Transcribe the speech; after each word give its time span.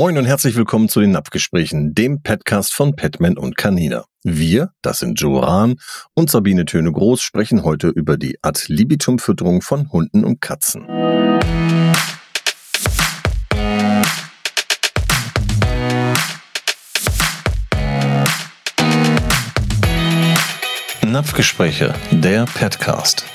Moin 0.00 0.16
und 0.16 0.24
herzlich 0.24 0.56
willkommen 0.56 0.88
zu 0.88 1.00
den 1.00 1.10
Napfgesprächen, 1.10 1.92
dem 1.92 2.22
Podcast 2.22 2.72
von 2.72 2.96
Petman 2.96 3.36
und 3.36 3.58
Canina. 3.58 4.06
Wir, 4.22 4.70
das 4.80 5.00
sind 5.00 5.20
Joran 5.20 5.76
und 6.14 6.30
Sabine 6.30 6.64
Töne 6.64 6.90
Groß, 6.90 7.20
sprechen 7.20 7.64
heute 7.64 7.88
über 7.88 8.16
die 8.16 8.38
Ad 8.40 8.58
libitum 8.68 9.18
Fütterung 9.18 9.60
von 9.60 9.92
Hunden 9.92 10.24
und 10.24 10.40
Katzen. 10.40 10.86
Napfgespräche, 21.04 21.94
der 22.10 22.46
Petcast. 22.46 23.26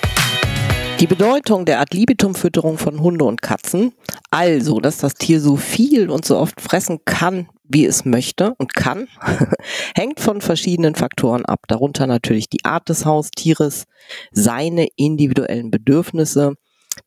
Die 1.01 1.07
Bedeutung 1.07 1.65
der 1.65 1.81
Ad 1.81 1.95
libitum 1.95 2.33
Fütterung 2.33 2.77
von 2.77 3.01
Hunde 3.01 3.25
und 3.25 3.41
Katzen, 3.41 3.93
also, 4.35 4.81
dass 4.81 4.97
das 4.97 5.13
Tier 5.13 5.39
so 5.39 5.55
viel 5.55 6.09
und 6.09 6.25
so 6.25 6.37
oft 6.37 6.59
fressen 6.59 6.99
kann, 7.05 7.47
wie 7.63 7.85
es 7.85 8.03
möchte 8.03 8.53
und 8.57 8.75
kann, 8.75 9.07
hängt 9.95 10.19
von 10.19 10.41
verschiedenen 10.41 10.95
Faktoren 10.95 11.45
ab. 11.45 11.61
Darunter 11.69 12.05
natürlich 12.05 12.49
die 12.49 12.65
Art 12.65 12.89
des 12.89 13.05
Haustieres, 13.05 13.85
seine 14.33 14.87
individuellen 14.97 15.71
Bedürfnisse, 15.71 16.55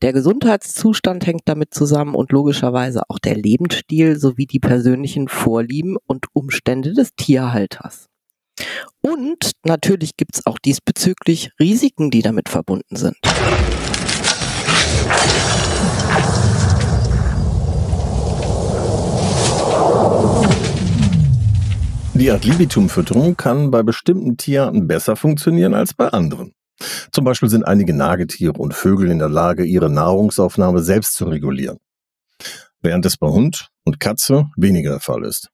der 0.01 0.15
Gesundheitszustand 0.15 1.27
hängt 1.27 1.43
damit 1.45 1.75
zusammen 1.75 2.15
und 2.15 2.33
logischerweise 2.33 3.03
auch 3.11 3.19
der 3.19 3.37
Lebensstil 3.37 4.19
sowie 4.19 4.47
die 4.47 4.61
persönlichen 4.61 5.29
Vorlieben 5.29 5.99
und 6.07 6.29
Umstände 6.33 6.95
des 6.95 7.11
Tierhalters. 7.15 8.07
Und 9.03 9.53
natürlich 9.65 10.17
gibt 10.17 10.37
es 10.37 10.47
auch 10.47 10.59
diesbezüglich 10.59 11.51
Risiken, 11.61 12.11
die 12.11 12.23
damit 12.23 12.49
verbunden 12.49 12.97
sind. 12.97 13.17
Die 22.19 22.33
Ad 22.33 22.45
libitum-Fütterung 22.49 23.37
kann 23.37 23.71
bei 23.71 23.85
bestimmten 23.85 24.37
Tierarten 24.37 24.89
besser 24.89 25.15
funktionieren 25.15 25.73
als 25.73 25.95
bei 25.95 26.09
anderen. 26.09 26.53
Zum 27.13 27.25
Beispiel 27.25 27.49
sind 27.49 27.63
einige 27.63 27.95
Nagetiere 27.95 28.55
und 28.55 28.75
Vögel 28.75 29.13
in 29.13 29.21
der 29.21 29.29
Lage, 29.29 29.63
ihre 29.63 29.89
Nahrungsaufnahme 29.89 30.83
selbst 30.83 31.15
zu 31.15 31.27
regulieren, 31.27 31.79
während 32.83 33.07
es 33.07 33.19
bei 33.19 33.29
Hund 33.29 33.69
und 33.85 34.01
Katze 34.01 34.47
weniger 34.57 34.91
der 34.91 35.01
Fall 35.01 35.25
ist. 35.25 35.51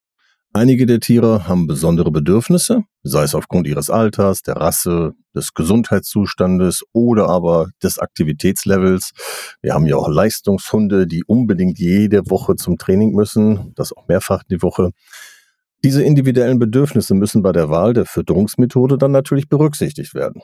Einige 0.54 0.86
der 0.86 1.00
Tiere 1.00 1.46
haben 1.46 1.66
besondere 1.66 2.10
Bedürfnisse, 2.10 2.84
sei 3.02 3.24
es 3.24 3.34
aufgrund 3.34 3.66
ihres 3.66 3.90
Alters, 3.90 4.40
der 4.40 4.56
Rasse, 4.56 5.12
des 5.34 5.52
Gesundheitszustandes 5.52 6.82
oder 6.92 7.28
aber 7.28 7.68
des 7.82 7.98
Aktivitätslevels. 7.98 9.10
Wir 9.60 9.74
haben 9.74 9.84
ja 9.84 9.96
auch 9.96 10.08
Leistungshunde, 10.08 11.06
die 11.06 11.24
unbedingt 11.24 11.78
jede 11.78 12.30
Woche 12.30 12.56
zum 12.56 12.78
Training 12.78 13.12
müssen, 13.12 13.74
das 13.74 13.92
auch 13.92 14.08
mehrfach 14.08 14.44
die 14.44 14.62
Woche. 14.62 14.92
Diese 15.84 16.02
individuellen 16.02 16.58
Bedürfnisse 16.58 17.14
müssen 17.14 17.42
bei 17.42 17.52
der 17.52 17.68
Wahl 17.68 17.92
der 17.92 18.06
Fütterungsmethode 18.06 18.96
dann 18.96 19.12
natürlich 19.12 19.50
berücksichtigt 19.50 20.14
werden. 20.14 20.40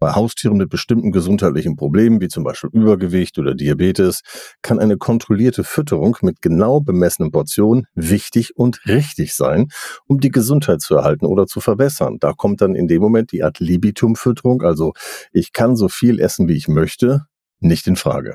Bei 0.00 0.16
Haustieren 0.16 0.56
mit 0.56 0.68
bestimmten 0.68 1.12
gesundheitlichen 1.12 1.76
Problemen, 1.76 2.20
wie 2.20 2.26
zum 2.26 2.42
Beispiel 2.42 2.70
Übergewicht 2.72 3.38
oder 3.38 3.54
Diabetes, 3.54 4.22
kann 4.62 4.80
eine 4.80 4.96
kontrollierte 4.96 5.62
Fütterung 5.62 6.16
mit 6.22 6.42
genau 6.42 6.80
bemessenen 6.80 7.30
Portionen 7.30 7.86
wichtig 7.94 8.56
und 8.56 8.84
richtig 8.88 9.36
sein, 9.36 9.68
um 10.08 10.18
die 10.18 10.30
Gesundheit 10.30 10.80
zu 10.80 10.96
erhalten 10.96 11.26
oder 11.26 11.46
zu 11.46 11.60
verbessern. 11.60 12.16
Da 12.18 12.32
kommt 12.32 12.60
dann 12.60 12.74
in 12.74 12.88
dem 12.88 13.00
Moment 13.00 13.30
die 13.30 13.44
Ad 13.44 13.64
libitum-Fütterung, 13.64 14.62
also 14.62 14.92
ich 15.32 15.52
kann 15.52 15.76
so 15.76 15.88
viel 15.88 16.18
essen, 16.18 16.48
wie 16.48 16.56
ich 16.56 16.66
möchte, 16.66 17.26
nicht 17.60 17.86
in 17.86 17.94
Frage. 17.94 18.34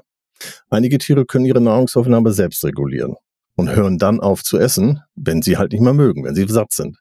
Einige 0.69 0.99
Tiere 0.99 1.25
können 1.25 1.43
ihre 1.43 1.59
Nahrungsaufnahme 1.59 2.31
selbst 2.31 2.63
regulieren 2.63 3.17
und 3.59 3.75
hören 3.75 3.97
dann 3.97 4.19
auf 4.19 4.43
zu 4.43 4.57
essen, 4.57 5.01
wenn 5.15 5.41
sie 5.41 5.57
halt 5.57 5.73
nicht 5.73 5.81
mehr 5.81 5.93
mögen, 5.93 6.23
wenn 6.23 6.35
sie 6.35 6.47
satt 6.47 6.71
sind. 6.71 6.97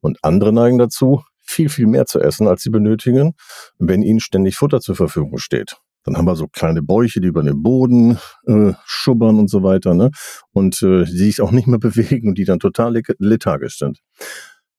Und 0.00 0.18
andere 0.22 0.52
neigen 0.52 0.78
dazu, 0.78 1.22
viel, 1.40 1.68
viel 1.68 1.86
mehr 1.86 2.06
zu 2.06 2.20
essen, 2.20 2.46
als 2.46 2.62
sie 2.62 2.70
benötigen, 2.70 3.34
wenn 3.78 4.02
ihnen 4.02 4.20
ständig 4.20 4.56
Futter 4.56 4.80
zur 4.80 4.94
Verfügung 4.94 5.38
steht. 5.38 5.76
Dann 6.04 6.16
haben 6.16 6.26
wir 6.26 6.36
so 6.36 6.46
kleine 6.46 6.82
Bäuche, 6.82 7.20
die 7.20 7.28
über 7.28 7.42
den 7.42 7.62
Boden 7.62 8.18
äh, 8.46 8.72
schubbern 8.84 9.38
und 9.38 9.50
so 9.50 9.62
weiter, 9.62 9.94
ne? 9.94 10.10
Und 10.52 10.80
äh, 10.82 11.04
die 11.04 11.16
sich 11.16 11.40
auch 11.40 11.50
nicht 11.50 11.66
mehr 11.66 11.78
bewegen 11.80 12.28
und 12.28 12.38
die 12.38 12.44
dann 12.44 12.60
total 12.60 13.00
lethargisch 13.18 13.78
sind. 13.78 13.98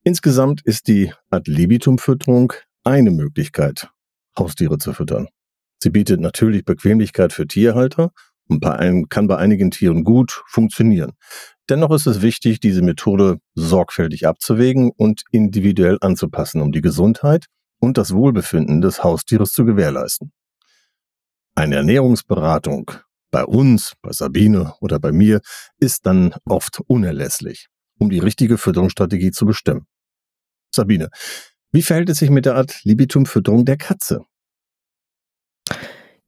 Insgesamt 0.03 0.61
ist 0.63 0.87
die 0.87 1.11
Ad 1.29 1.51
libitum-Fütterung 1.51 2.53
eine 2.83 3.11
Möglichkeit, 3.11 3.89
Haustiere 4.37 4.77
zu 4.77 4.93
füttern. 4.93 5.27
Sie 5.83 5.89
bietet 5.89 6.21
natürlich 6.21 6.63
Bequemlichkeit 6.65 7.33
für 7.33 7.45
Tierhalter 7.45 8.11
und 8.49 8.59
bei 8.59 8.75
einem, 8.75 9.07
kann 9.07 9.27
bei 9.27 9.37
einigen 9.37 9.71
Tieren 9.71 10.03
gut 10.03 10.43
funktionieren. 10.47 11.13
Dennoch 11.69 11.91
ist 11.91 12.07
es 12.07 12.21
wichtig, 12.21 12.59
diese 12.59 12.81
Methode 12.81 13.39
sorgfältig 13.53 14.27
abzuwägen 14.27 14.91
und 14.95 15.23
individuell 15.31 15.97
anzupassen, 16.01 16.61
um 16.61 16.71
die 16.71 16.81
Gesundheit 16.81 17.45
und 17.79 17.97
das 17.97 18.13
Wohlbefinden 18.13 18.81
des 18.81 19.03
Haustieres 19.03 19.53
zu 19.53 19.65
gewährleisten. 19.65 20.31
Eine 21.55 21.75
Ernährungsberatung 21.75 22.91
bei 23.31 23.45
uns, 23.45 23.93
bei 24.01 24.11
Sabine 24.11 24.73
oder 24.81 24.99
bei 24.99 25.11
mir 25.11 25.41
ist 25.77 26.05
dann 26.07 26.33
oft 26.45 26.79
unerlässlich, 26.87 27.67
um 27.99 28.09
die 28.09 28.19
richtige 28.19 28.57
Fütterungsstrategie 28.57 29.31
zu 29.31 29.45
bestimmen. 29.45 29.85
Sabine, 30.73 31.09
wie 31.71 31.83
verhält 31.83 32.09
es 32.09 32.17
sich 32.17 32.31
mit 32.31 32.45
der 32.45 32.55
Art 32.55 32.83
Libitum-Fütterung 32.83 33.65
der 33.65 33.77
Katze? 33.77 34.25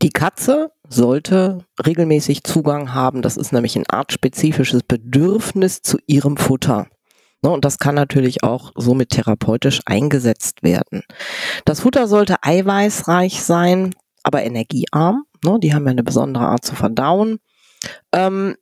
Die 0.01 0.09
Katze 0.09 0.71
sollte 0.89 1.65
regelmäßig 1.85 2.43
Zugang 2.43 2.93
haben. 2.93 3.21
Das 3.21 3.37
ist 3.37 3.53
nämlich 3.53 3.75
ein 3.75 3.87
artspezifisches 3.87 4.81
Bedürfnis 4.83 5.81
zu 5.81 5.99
ihrem 6.07 6.37
Futter. 6.37 6.87
Ne, 7.43 7.49
und 7.49 7.65
das 7.65 7.77
kann 7.79 7.95
natürlich 7.95 8.43
auch 8.43 8.71
somit 8.75 9.09
therapeutisch 9.09 9.81
eingesetzt 9.85 10.63
werden. 10.63 11.03
Das 11.65 11.81
Futter 11.81 12.07
sollte 12.07 12.35
eiweißreich 12.41 13.41
sein, 13.41 13.95
aber 14.23 14.43
energiearm. 14.43 15.23
Ne, 15.43 15.59
die 15.59 15.73
haben 15.73 15.85
ja 15.85 15.91
eine 15.91 16.03
besondere 16.03 16.45
Art 16.45 16.65
zu 16.65 16.75
verdauen. 16.75 17.39
Ähm, 18.11 18.55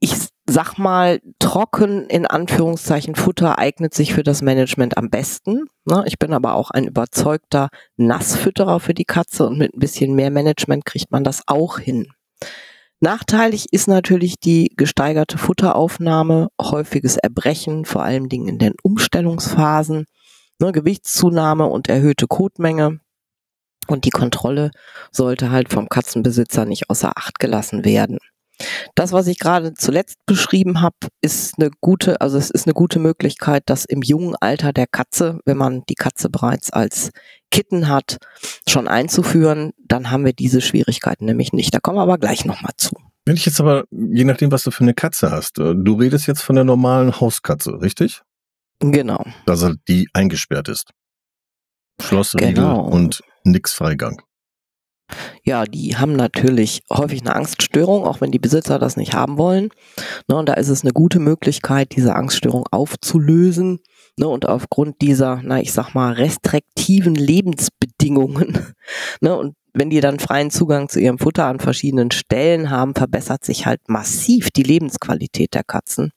ich 0.00 0.14
sag 0.46 0.76
mal, 0.78 1.20
trocken 1.38 2.06
in 2.06 2.26
Anführungszeichen 2.26 3.14
Futter 3.14 3.58
eignet 3.58 3.94
sich 3.94 4.12
für 4.12 4.22
das 4.22 4.42
Management 4.42 4.98
am 4.98 5.08
besten. 5.08 5.64
Ne? 5.86 6.04
Ich 6.06 6.18
bin 6.18 6.32
aber 6.32 6.54
auch 6.54 6.70
ein 6.70 6.86
überzeugter 6.86 7.68
Nassfütterer 7.96 8.80
für 8.80 8.94
die 8.94 9.06
Katze 9.06 9.46
und 9.46 9.58
mit 9.58 9.74
ein 9.74 9.80
bisschen 9.80 10.14
mehr 10.14 10.30
Management 10.30 10.84
kriegt 10.84 11.10
man 11.10 11.24
das 11.24 11.42
auch 11.46 11.78
hin. 11.78 12.08
Nachteilig 13.00 13.72
ist 13.72 13.88
natürlich 13.88 14.38
die 14.38 14.72
gesteigerte 14.76 15.38
Futteraufnahme, 15.38 16.48
häufiges 16.60 17.16
Erbrechen, 17.16 17.84
vor 17.84 18.02
allen 18.02 18.28
Dingen 18.28 18.48
in 18.48 18.58
den 18.58 18.74
Umstellungsphasen, 18.82 20.06
ne, 20.58 20.72
Gewichtszunahme 20.72 21.66
und 21.66 21.88
erhöhte 21.88 22.26
Kotmenge. 22.26 23.00
Und 23.88 24.06
die 24.06 24.10
Kontrolle 24.10 24.70
sollte 25.10 25.50
halt 25.50 25.70
vom 25.70 25.90
Katzenbesitzer 25.90 26.64
nicht 26.64 26.88
außer 26.88 27.12
Acht 27.16 27.38
gelassen 27.38 27.84
werden. 27.84 28.18
Das, 28.94 29.12
was 29.12 29.26
ich 29.26 29.38
gerade 29.38 29.74
zuletzt 29.74 30.16
beschrieben 30.26 30.80
habe, 30.80 30.96
ist 31.20 31.54
eine 31.58 31.70
gute, 31.80 32.20
also 32.20 32.38
es 32.38 32.50
ist 32.50 32.66
eine 32.66 32.74
gute 32.74 32.98
Möglichkeit, 32.98 33.64
das 33.66 33.84
im 33.84 34.02
jungen 34.02 34.36
Alter 34.40 34.72
der 34.72 34.86
Katze, 34.86 35.40
wenn 35.44 35.56
man 35.56 35.82
die 35.88 35.94
Katze 35.94 36.30
bereits 36.30 36.70
als 36.70 37.10
Kitten 37.50 37.88
hat, 37.88 38.18
schon 38.68 38.88
einzuführen. 38.88 39.72
Dann 39.78 40.10
haben 40.10 40.24
wir 40.24 40.32
diese 40.32 40.60
Schwierigkeiten 40.60 41.24
nämlich 41.24 41.52
nicht. 41.52 41.74
Da 41.74 41.80
kommen 41.80 41.98
wir 41.98 42.02
aber 42.02 42.18
gleich 42.18 42.44
nochmal 42.44 42.72
zu. 42.76 42.96
Wenn 43.26 43.36
ich 43.36 43.46
jetzt 43.46 43.60
aber, 43.60 43.84
je 43.90 44.24
nachdem, 44.24 44.52
was 44.52 44.62
du 44.64 44.70
für 44.70 44.84
eine 44.84 44.94
Katze 44.94 45.30
hast, 45.30 45.58
äh, 45.58 45.74
du 45.74 45.94
redest 45.94 46.26
jetzt 46.26 46.42
von 46.42 46.56
der 46.56 46.64
normalen 46.64 47.20
Hauskatze, 47.20 47.80
richtig? 47.80 48.22
Genau. 48.80 49.24
Also 49.46 49.72
die 49.88 50.08
eingesperrt 50.12 50.68
ist. 50.68 50.90
Schlossriegel 52.00 52.54
genau. 52.54 52.80
und 52.80 53.22
nix 53.44 53.72
Freigang. 53.72 54.20
Ja, 55.44 55.64
die 55.64 55.96
haben 55.96 56.14
natürlich 56.14 56.82
häufig 56.90 57.20
eine 57.22 57.34
Angststörung, 57.34 58.04
auch 58.04 58.20
wenn 58.20 58.30
die 58.30 58.38
Besitzer 58.38 58.78
das 58.78 58.96
nicht 58.96 59.14
haben 59.14 59.38
wollen. 59.38 59.70
Ne, 60.28 60.36
und 60.36 60.48
da 60.48 60.54
ist 60.54 60.68
es 60.68 60.82
eine 60.82 60.92
gute 60.92 61.18
Möglichkeit, 61.18 61.94
diese 61.96 62.14
Angststörung 62.14 62.66
aufzulösen. 62.70 63.80
Ne, 64.16 64.28
und 64.28 64.46
aufgrund 64.46 65.00
dieser, 65.02 65.40
na, 65.42 65.60
ich 65.60 65.72
sag 65.72 65.94
mal, 65.94 66.12
restriktiven 66.12 67.14
Lebensbedingungen, 67.14 68.74
ne, 69.20 69.36
und 69.36 69.54
wenn 69.74 69.90
die 69.90 70.00
dann 70.00 70.20
freien 70.20 70.50
Zugang 70.50 70.88
zu 70.88 71.00
ihrem 71.00 71.18
Futter 71.18 71.46
an 71.46 71.58
verschiedenen 71.58 72.12
Stellen 72.12 72.70
haben, 72.70 72.94
verbessert 72.94 73.44
sich 73.44 73.66
halt 73.66 73.80
massiv 73.88 74.50
die 74.50 74.62
Lebensqualität 74.62 75.54
der 75.54 75.64
Katzen. 75.64 76.12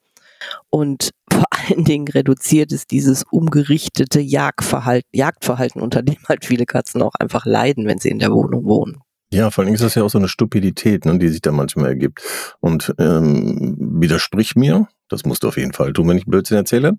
Und 0.69 1.09
vor 1.37 1.45
allen 1.51 1.83
Dingen 1.83 2.07
reduziert 2.07 2.71
es 2.71 2.87
dieses 2.87 3.23
umgerichtete 3.29 4.19
Jagdverhalten, 4.19 5.09
Jagdverhalten, 5.13 5.81
unter 5.81 6.01
dem 6.01 6.17
halt 6.27 6.45
viele 6.45 6.65
Katzen 6.65 7.01
auch 7.01 7.13
einfach 7.19 7.45
leiden, 7.45 7.85
wenn 7.85 7.99
sie 7.99 8.09
in 8.09 8.19
der 8.19 8.31
Wohnung 8.31 8.65
wohnen. 8.65 9.01
Ja, 9.31 9.51
vor 9.51 9.63
allem 9.63 9.73
ist 9.73 9.83
das 9.83 9.95
ja 9.95 10.03
auch 10.03 10.09
so 10.09 10.17
eine 10.17 10.29
Stupidität, 10.29 11.05
ne, 11.05 11.19
die 11.19 11.27
sich 11.27 11.41
da 11.41 11.51
manchmal 11.51 11.89
ergibt. 11.89 12.21
Und 12.59 12.95
ähm, 12.97 13.75
widersprich 13.77 14.55
mir, 14.55 14.87
das 15.09 15.25
musst 15.25 15.43
du 15.43 15.49
auf 15.49 15.57
jeden 15.57 15.73
Fall 15.73 15.93
tun, 15.93 16.07
wenn 16.07 16.17
ich 16.17 16.25
Blödsinn 16.25 16.57
erzähle. 16.57 16.93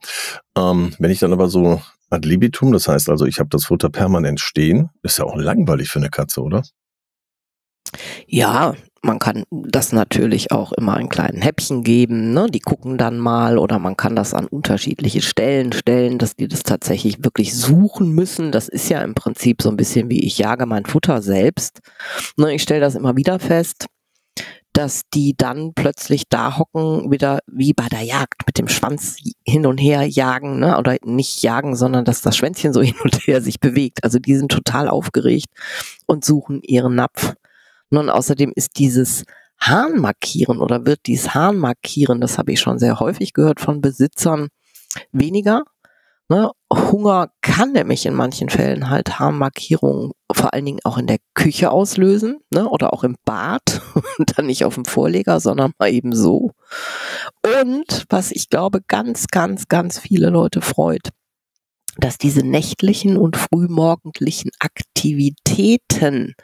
Ähm, 0.56 0.94
wenn 0.98 1.10
ich 1.10 1.20
dann 1.20 1.32
aber 1.32 1.48
so 1.48 1.80
ad 2.10 2.28
libitum, 2.28 2.72
das 2.72 2.86
heißt 2.86 3.08
also, 3.08 3.24
ich 3.24 3.40
habe 3.40 3.48
das 3.48 3.64
Futter 3.64 3.88
permanent 3.88 4.40
stehen, 4.40 4.90
ist 5.02 5.18
ja 5.18 5.24
auch 5.24 5.36
langweilig 5.36 5.88
für 5.88 6.00
eine 6.00 6.10
Katze, 6.10 6.42
oder? 6.42 6.62
Ja, 8.26 8.74
man 9.02 9.18
kann 9.18 9.44
das 9.50 9.92
natürlich 9.92 10.50
auch 10.50 10.72
immer 10.72 10.94
ein 10.94 11.08
kleinen 11.08 11.40
Häppchen 11.40 11.84
geben, 11.84 12.32
ne? 12.32 12.46
Die 12.50 12.60
gucken 12.60 12.98
dann 12.98 13.18
mal 13.18 13.58
oder 13.58 13.78
man 13.78 13.96
kann 13.96 14.16
das 14.16 14.34
an 14.34 14.46
unterschiedliche 14.46 15.22
Stellen 15.22 15.72
stellen, 15.72 16.18
dass 16.18 16.36
die 16.36 16.48
das 16.48 16.62
tatsächlich 16.62 17.24
wirklich 17.24 17.56
suchen 17.56 18.10
müssen. 18.10 18.52
Das 18.52 18.68
ist 18.68 18.88
ja 18.88 19.02
im 19.02 19.14
Prinzip 19.14 19.62
so 19.62 19.70
ein 19.70 19.76
bisschen 19.76 20.10
wie 20.10 20.24
ich 20.24 20.38
jage 20.38 20.66
mein 20.66 20.84
Futter 20.84 21.22
selbst. 21.22 21.80
Ne? 22.36 22.54
Ich 22.54 22.62
stelle 22.62 22.80
das 22.80 22.94
immer 22.94 23.16
wieder 23.16 23.38
fest 23.38 23.86
dass 24.78 25.02
die 25.12 25.34
dann 25.36 25.72
plötzlich 25.74 26.28
da 26.28 26.56
hocken, 26.56 27.10
wieder 27.10 27.40
wie 27.48 27.72
bei 27.72 27.88
der 27.88 28.02
Jagd 28.02 28.46
mit 28.46 28.58
dem 28.58 28.68
Schwanz 28.68 29.16
hin 29.44 29.66
und 29.66 29.78
her 29.78 30.06
jagen, 30.06 30.60
ne? 30.60 30.78
oder 30.78 30.96
nicht 31.02 31.42
jagen, 31.42 31.74
sondern 31.74 32.04
dass 32.04 32.20
das 32.22 32.36
Schwänzchen 32.36 32.72
so 32.72 32.80
hin 32.82 32.94
und 33.02 33.26
her 33.26 33.42
sich 33.42 33.58
bewegt. 33.58 34.04
Also 34.04 34.20
die 34.20 34.36
sind 34.36 34.52
total 34.52 34.88
aufgeregt 34.88 35.48
und 36.06 36.24
suchen 36.24 36.62
ihren 36.62 36.94
Napf. 36.94 37.34
Nun, 37.90 38.10
außerdem 38.10 38.52
ist 38.54 38.78
dieses 38.78 39.24
Hahn 39.60 39.98
markieren 39.98 40.60
oder 40.60 40.86
wird 40.86 41.00
dieses 41.06 41.34
Hahn 41.34 41.58
markieren, 41.58 42.20
das 42.20 42.38
habe 42.38 42.52
ich 42.52 42.60
schon 42.60 42.78
sehr 42.78 43.00
häufig 43.00 43.32
gehört 43.32 43.60
von 43.60 43.80
Besitzern, 43.80 44.48
weniger. 45.12 45.64
Ne? 46.30 46.50
Hunger 46.70 47.30
kann 47.40 47.72
nämlich 47.72 48.04
in 48.04 48.12
manchen 48.12 48.50
Fällen 48.50 48.90
halt 48.90 49.18
Harnmarkierungen 49.18 50.12
vor 50.30 50.52
allen 50.52 50.66
Dingen 50.66 50.80
auch 50.84 50.98
in 50.98 51.06
der 51.06 51.18
Küche 51.34 51.70
auslösen 51.70 52.40
ne? 52.50 52.68
oder 52.68 52.92
auch 52.92 53.02
im 53.02 53.16
Bad 53.24 53.80
und 54.18 54.36
dann 54.38 54.46
nicht 54.46 54.64
auf 54.64 54.74
dem 54.74 54.84
Vorleger, 54.84 55.40
sondern 55.40 55.72
mal 55.78 55.90
eben 55.90 56.14
so. 56.14 56.52
Und 57.62 58.04
was 58.10 58.30
ich 58.30 58.50
glaube 58.50 58.82
ganz, 58.86 59.28
ganz, 59.28 59.68
ganz 59.68 59.98
viele 59.98 60.28
Leute 60.28 60.60
freut, 60.60 61.08
dass 61.96 62.18
diese 62.18 62.46
nächtlichen 62.46 63.16
und 63.16 63.36
frühmorgendlichen 63.36 64.50
Aktivitäten, 64.60 66.34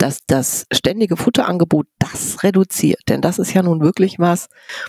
dass 0.00 0.20
das 0.26 0.66
ständige 0.72 1.16
Futterangebot 1.16 1.86
das 1.98 2.42
reduziert. 2.42 3.00
Denn 3.08 3.20
das 3.20 3.38
ist 3.38 3.52
ja 3.52 3.62
nun 3.62 3.80
wirklich 3.80 4.18
was, 4.18 4.48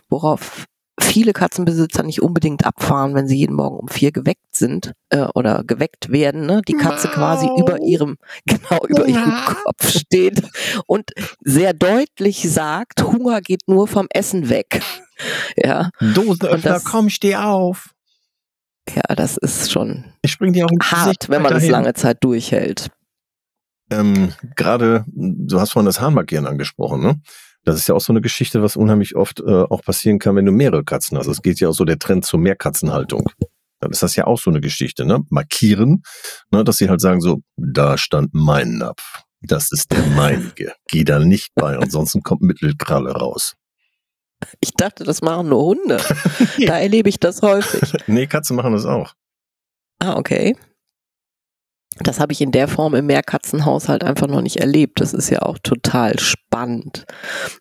worauf 0.09 0.65
viele 0.99 1.33
Katzenbesitzer 1.33 2.03
nicht 2.03 2.21
unbedingt 2.21 2.65
abfahren, 2.65 3.13
wenn 3.15 3.27
sie 3.27 3.37
jeden 3.37 3.55
Morgen 3.55 3.77
um 3.77 3.87
vier 3.87 4.11
geweckt 4.11 4.55
sind 4.55 4.93
äh, 5.09 5.25
oder 5.35 5.63
geweckt 5.65 6.11
werden. 6.11 6.45
Ne? 6.45 6.61
Die 6.67 6.73
Katze 6.73 7.07
wow. 7.07 7.15
quasi 7.15 7.49
über 7.57 7.79
ihrem, 7.81 8.17
genau, 8.45 8.85
über 8.87 9.07
ja. 9.07 9.19
ihrem 9.19 9.33
Kopf 9.45 9.89
steht 9.89 10.43
und 10.87 11.11
sehr 11.41 11.73
deutlich 11.73 12.49
sagt, 12.49 13.03
Hunger 13.03 13.41
geht 13.41 13.67
nur 13.67 13.87
vom 13.87 14.07
Essen 14.11 14.49
weg. 14.49 14.81
ja. 15.57 15.89
Dosenöffner, 15.99 16.73
das, 16.73 16.85
komm, 16.85 17.09
steh 17.09 17.35
auf. 17.35 17.89
Ja, 18.95 19.15
das 19.15 19.37
ist 19.37 19.71
schon 19.71 20.05
ich 20.21 20.31
spring 20.31 20.53
dir 20.53 20.65
auch 20.65 20.69
hart, 20.81 21.05
Gesicht 21.05 21.29
wenn 21.29 21.41
man 21.41 21.53
das 21.53 21.67
lange 21.67 21.93
Zeit 21.93 22.23
durchhält. 22.23 22.91
Ähm, 23.91 24.33
Gerade, 24.55 25.05
du 25.07 25.59
hast 25.59 25.71
vorhin 25.71 25.85
das 25.85 25.99
Haarmarkieren 25.99 26.47
angesprochen, 26.47 27.01
ne? 27.01 27.21
Das 27.63 27.75
ist 27.75 27.87
ja 27.87 27.93
auch 27.93 28.01
so 28.01 28.11
eine 28.11 28.21
Geschichte, 28.21 28.63
was 28.63 28.75
unheimlich 28.75 29.15
oft 29.15 29.39
äh, 29.39 29.43
auch 29.43 29.83
passieren 29.83 30.17
kann, 30.17 30.35
wenn 30.35 30.45
du 30.45 30.51
mehrere 30.51 30.83
Katzen 30.83 31.17
hast. 31.17 31.27
Es 31.27 31.43
geht 31.43 31.59
ja 31.59 31.69
auch 31.69 31.73
so 31.73 31.85
der 31.85 31.99
Trend 31.99 32.25
zur 32.25 32.39
Mehrkatzenhaltung. 32.39 33.29
Dann 33.79 33.91
ist 33.91 34.01
das 34.01 34.15
ja 34.15 34.25
auch 34.25 34.39
so 34.39 34.49
eine 34.49 34.61
Geschichte, 34.61 35.05
ne? 35.05 35.19
Markieren, 35.29 36.01
ne? 36.51 36.63
dass 36.63 36.77
sie 36.77 36.89
halt 36.89 37.01
sagen 37.01 37.21
so, 37.21 37.41
da 37.57 37.97
stand 37.97 38.29
mein 38.33 38.77
Napf. 38.77 39.21
Das 39.41 39.71
ist 39.71 39.91
der 39.91 40.05
meinige. 40.07 40.73
Geh 40.87 41.03
da 41.03 41.19
nicht 41.19 41.49
bei, 41.55 41.77
ansonsten 41.77 42.21
kommt 42.23 42.41
Mittelkralle 42.41 43.11
raus. 43.11 43.55
Ich 44.59 44.73
dachte, 44.73 45.03
das 45.03 45.21
machen 45.21 45.49
nur 45.49 45.63
Hunde. 45.63 45.99
da 46.65 46.79
erlebe 46.79 47.09
ich 47.09 47.19
das 47.19 47.41
häufig. 47.41 47.93
nee, 48.07 48.27
Katzen 48.27 48.55
machen 48.55 48.73
das 48.73 48.85
auch. 48.85 49.13
Ah, 49.99 50.15
okay. 50.17 50.55
Das 51.97 52.19
habe 52.19 52.31
ich 52.31 52.41
in 52.41 52.51
der 52.51 52.67
Form 52.67 52.95
im 52.95 53.05
Mehrkatzenhaushalt 53.05 54.03
einfach 54.03 54.27
noch 54.27 54.41
nicht 54.41 54.57
erlebt. 54.57 55.01
Das 55.01 55.13
ist 55.13 55.29
ja 55.29 55.41
auch 55.41 55.57
total 55.61 56.17
spannend. 56.19 57.05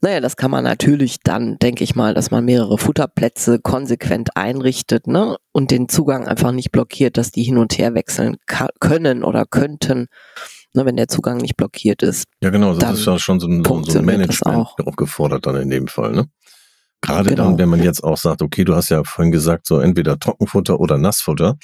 Naja, 0.03 0.21
das 0.21 0.37
kann 0.37 0.53
man 0.53 0.63
natürlich 0.65 1.19
dann, 1.25 1.59
denke 1.59 1.83
ich 1.83 1.97
mal, 1.97 2.15
dass 2.15 2.31
man 2.31 2.45
mehrere 2.45 2.79
Futterplätze 2.79 3.59
konsequent 3.59 4.37
einrichtet 4.37 5.09
ne? 5.09 5.37
und 5.53 5.73
den 5.73 5.89
Zugang 5.89 6.29
einfach 6.29 6.53
nicht 6.53 6.71
blockiert, 6.71 7.17
dass 7.17 7.33
die 7.33 7.43
hin 7.43 7.59
und 7.59 7.77
her 7.77 7.95
wechseln 7.95 8.37
können 8.79 9.25
oder 9.25 9.47
könnten, 9.47 10.07
ne, 10.75 10.85
wenn 10.85 10.97
der 10.97 11.09
Zugang 11.09 11.39
nicht 11.39 11.57
blockiert 11.57 12.03
ist. 12.03 12.27
Ja, 12.41 12.51
genau, 12.51 12.75
das 12.75 13.01
ist 13.01 13.07
ja 13.07 13.19
schon 13.19 13.41
so 13.41 13.49
ein, 13.49 13.65
so 13.65 13.99
ein 13.99 14.05
Management 14.05 14.57
auch. 14.57 14.79
auch 14.79 14.97
gefordert 14.97 15.47
dann 15.47 15.57
in 15.57 15.71
dem 15.71 15.89
Fall. 15.89 16.13
Ne? 16.13 16.27
Gerade 17.01 17.31
genau. 17.31 17.45
dann, 17.45 17.59
wenn 17.59 17.69
man 17.69 17.83
jetzt 17.83 18.05
auch 18.05 18.17
sagt, 18.17 18.43
okay, 18.43 18.65
du 18.65 18.75
hast 18.75 18.91
ja 18.91 19.03
vorhin 19.05 19.33
gesagt, 19.33 19.67
so 19.67 19.81
entweder 19.81 20.19
Trockenfutter 20.19 20.79
oder 20.79 20.99
Nassfutter. 20.99 21.57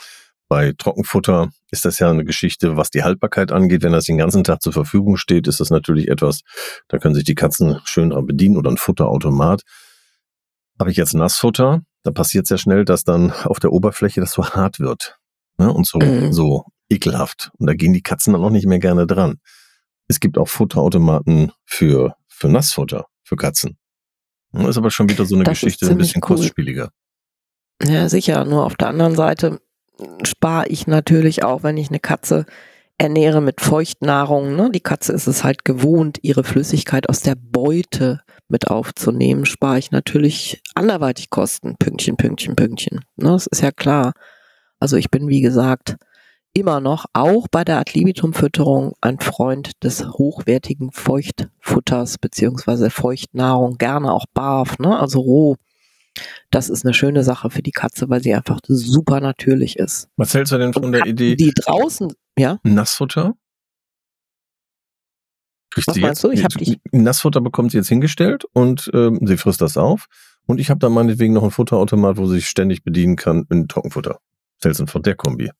Bei 0.48 0.72
Trockenfutter 0.78 1.50
ist 1.70 1.84
das 1.84 1.98
ja 1.98 2.08
eine 2.08 2.24
Geschichte, 2.24 2.76
was 2.76 2.90
die 2.90 3.02
Haltbarkeit 3.02 3.50
angeht. 3.50 3.82
Wenn 3.82 3.92
das 3.92 4.04
den 4.04 4.18
ganzen 4.18 4.44
Tag 4.44 4.62
zur 4.62 4.72
Verfügung 4.72 5.16
steht, 5.16 5.48
ist 5.48 5.58
das 5.58 5.70
natürlich 5.70 6.08
etwas, 6.08 6.42
da 6.88 6.98
können 6.98 7.14
sich 7.14 7.24
die 7.24 7.34
Katzen 7.34 7.80
schön 7.84 8.10
dran 8.10 8.26
bedienen 8.26 8.56
oder 8.56 8.70
ein 8.70 8.76
Futterautomat. 8.76 9.62
Habe 10.78 10.90
ich 10.90 10.96
jetzt 10.96 11.14
Nassfutter, 11.14 11.82
da 12.04 12.10
passiert 12.12 12.46
sehr 12.46 12.58
schnell, 12.58 12.84
dass 12.84 13.02
dann 13.02 13.32
auf 13.32 13.58
der 13.58 13.72
Oberfläche 13.72 14.20
das 14.20 14.32
so 14.32 14.44
hart 14.44 14.78
wird 14.78 15.18
ne? 15.58 15.72
und 15.72 15.86
so, 15.86 15.98
mhm. 15.98 16.32
so 16.32 16.64
ekelhaft. 16.88 17.50
Und 17.58 17.66
da 17.66 17.74
gehen 17.74 17.92
die 17.92 18.02
Katzen 18.02 18.32
dann 18.32 18.44
auch 18.44 18.50
nicht 18.50 18.66
mehr 18.66 18.78
gerne 18.78 19.06
dran. 19.06 19.40
Es 20.06 20.20
gibt 20.20 20.38
auch 20.38 20.48
Futterautomaten 20.48 21.50
für, 21.64 22.14
für 22.28 22.48
Nassfutter, 22.48 23.06
für 23.24 23.34
Katzen. 23.34 23.78
Ist 24.52 24.78
aber 24.78 24.90
schon 24.90 25.08
wieder 25.08 25.26
so 25.26 25.34
eine 25.34 25.44
das 25.44 25.58
Geschichte, 25.60 25.90
ein 25.90 25.98
bisschen 25.98 26.22
cool. 26.22 26.36
kostspieliger. 26.36 26.90
Ja, 27.82 28.08
sicher. 28.08 28.44
Nur 28.44 28.64
auf 28.64 28.76
der 28.76 28.88
anderen 28.88 29.16
Seite 29.16 29.60
spare 30.24 30.68
ich 30.68 30.86
natürlich 30.86 31.44
auch, 31.44 31.62
wenn 31.62 31.76
ich 31.76 31.88
eine 31.88 32.00
Katze 32.00 32.46
ernähre 32.98 33.40
mit 33.40 33.60
Feuchtnahrung. 33.60 34.56
Ne? 34.56 34.70
Die 34.72 34.80
Katze 34.80 35.12
ist 35.12 35.26
es 35.26 35.44
halt 35.44 35.64
gewohnt, 35.64 36.18
ihre 36.22 36.44
Flüssigkeit 36.44 37.08
aus 37.08 37.20
der 37.20 37.34
Beute 37.36 38.20
mit 38.48 38.68
aufzunehmen, 38.68 39.44
spare 39.44 39.78
ich 39.78 39.90
natürlich 39.90 40.62
anderweitig 40.74 41.30
Kosten. 41.30 41.76
Pünktchen, 41.78 42.16
Pünktchen, 42.16 42.56
Pünktchen. 42.56 43.00
Ne? 43.16 43.30
Das 43.30 43.46
ist 43.46 43.62
ja 43.62 43.72
klar. 43.72 44.12
Also 44.78 44.96
ich 44.96 45.10
bin, 45.10 45.28
wie 45.28 45.40
gesagt, 45.40 45.96
immer 46.52 46.80
noch 46.80 47.06
auch 47.12 47.48
bei 47.50 47.64
der 47.64 47.78
Adlibitum-Fütterung 47.78 48.94
ein 49.00 49.18
Freund 49.20 49.72
des 49.84 50.06
hochwertigen 50.06 50.90
Feuchtfutters 50.90 52.18
beziehungsweise 52.18 52.88
Feuchtnahrung, 52.88 53.76
gerne 53.76 54.12
auch 54.12 54.24
barf, 54.32 54.78
ne? 54.78 54.98
also 54.98 55.20
roh 55.20 55.56
das 56.56 56.70
ist 56.70 56.86
eine 56.86 56.94
schöne 56.94 57.22
Sache 57.22 57.50
für 57.50 57.62
die 57.62 57.70
Katze, 57.70 58.08
weil 58.08 58.22
sie 58.22 58.34
einfach 58.34 58.60
super 58.66 59.20
natürlich 59.20 59.76
ist. 59.78 60.08
Was 60.16 60.32
hältst 60.32 60.54
du 60.54 60.58
denn 60.58 60.72
von 60.72 60.90
der 60.90 61.04
Idee? 61.04 61.36
Die 61.36 61.52
draußen, 61.52 62.10
ja? 62.38 62.58
Nassfutter? 62.62 63.34
Was 65.74 65.86
meinst 65.88 66.02
jetzt, 66.02 66.24
du? 66.24 66.30
Ich 66.30 66.44
habe 66.44 66.54
dich. 66.56 66.80
Nassfutter 66.92 67.42
bekommt 67.42 67.72
sie 67.72 67.76
jetzt 67.76 67.90
hingestellt 67.90 68.46
und 68.54 68.90
ähm, 68.94 69.20
sie 69.26 69.36
frisst 69.36 69.60
das 69.60 69.76
auf. 69.76 70.06
Und 70.46 70.58
ich 70.58 70.70
habe 70.70 70.78
da 70.78 70.88
meinetwegen 70.88 71.34
noch 71.34 71.42
ein 71.42 71.50
Futterautomat, 71.50 72.16
wo 72.16 72.24
sie 72.24 72.36
sich 72.36 72.48
ständig 72.48 72.82
bedienen 72.82 73.16
kann 73.16 73.44
mit 73.50 73.68
Trockenfutter. 73.68 74.18
Du 74.62 74.86
von 74.86 75.02
der 75.02 75.14
Kombi? 75.14 75.50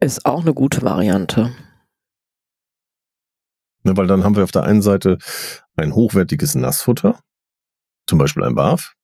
Ist 0.00 0.24
auch 0.24 0.40
eine 0.40 0.54
gute 0.54 0.80
Variante. 0.80 1.52
Ne, 3.82 3.94
weil 3.94 4.06
dann 4.06 4.24
haben 4.24 4.36
wir 4.36 4.44
auf 4.44 4.52
der 4.52 4.62
einen 4.62 4.80
Seite 4.80 5.18
ein 5.76 5.94
hochwertiges 5.94 6.54
Nassfutter, 6.54 7.20
zum 8.06 8.18
Beispiel 8.18 8.44
ein 8.44 8.54
Barf, 8.54 8.94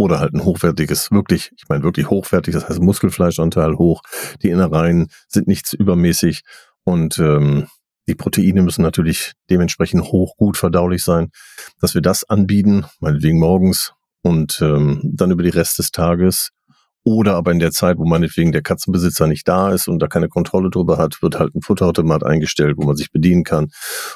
oder 0.00 0.18
halt 0.18 0.32
ein 0.32 0.44
hochwertiges, 0.44 1.10
wirklich, 1.10 1.52
ich 1.58 1.68
meine 1.68 1.84
wirklich 1.84 2.08
hochwertig, 2.08 2.54
das 2.54 2.66
heißt 2.68 2.80
Muskelfleischanteil 2.80 3.76
hoch, 3.76 4.00
die 4.42 4.48
Innereien 4.48 5.08
sind 5.28 5.46
nichts 5.46 5.74
übermäßig. 5.74 6.40
Und 6.84 7.18
ähm, 7.18 7.66
die 8.08 8.14
Proteine 8.14 8.62
müssen 8.62 8.80
natürlich 8.80 9.34
dementsprechend 9.50 10.04
hoch 10.04 10.36
gut 10.36 10.56
verdaulich 10.56 11.04
sein, 11.04 11.28
dass 11.82 11.94
wir 11.94 12.00
das 12.00 12.24
anbieten, 12.24 12.86
meinetwegen 13.00 13.38
morgens 13.38 13.92
und 14.22 14.58
ähm, 14.62 15.02
dann 15.04 15.32
über 15.32 15.42
die 15.42 15.50
Rest 15.50 15.78
des 15.78 15.90
Tages. 15.90 16.50
Oder 17.04 17.34
aber 17.34 17.52
in 17.52 17.58
der 17.58 17.70
Zeit, 17.70 17.98
wo 17.98 18.06
meinetwegen 18.06 18.52
der 18.52 18.62
Katzenbesitzer 18.62 19.26
nicht 19.26 19.46
da 19.48 19.70
ist 19.70 19.86
und 19.86 19.98
da 20.00 20.06
keine 20.06 20.28
Kontrolle 20.28 20.70
drüber 20.70 20.96
hat, 20.96 21.20
wird 21.22 21.38
halt 21.38 21.54
ein 21.54 21.62
Futterautomat 21.62 22.24
eingestellt, 22.24 22.76
wo 22.78 22.86
man 22.86 22.96
sich 22.96 23.12
bedienen 23.12 23.44
kann. 23.44 23.68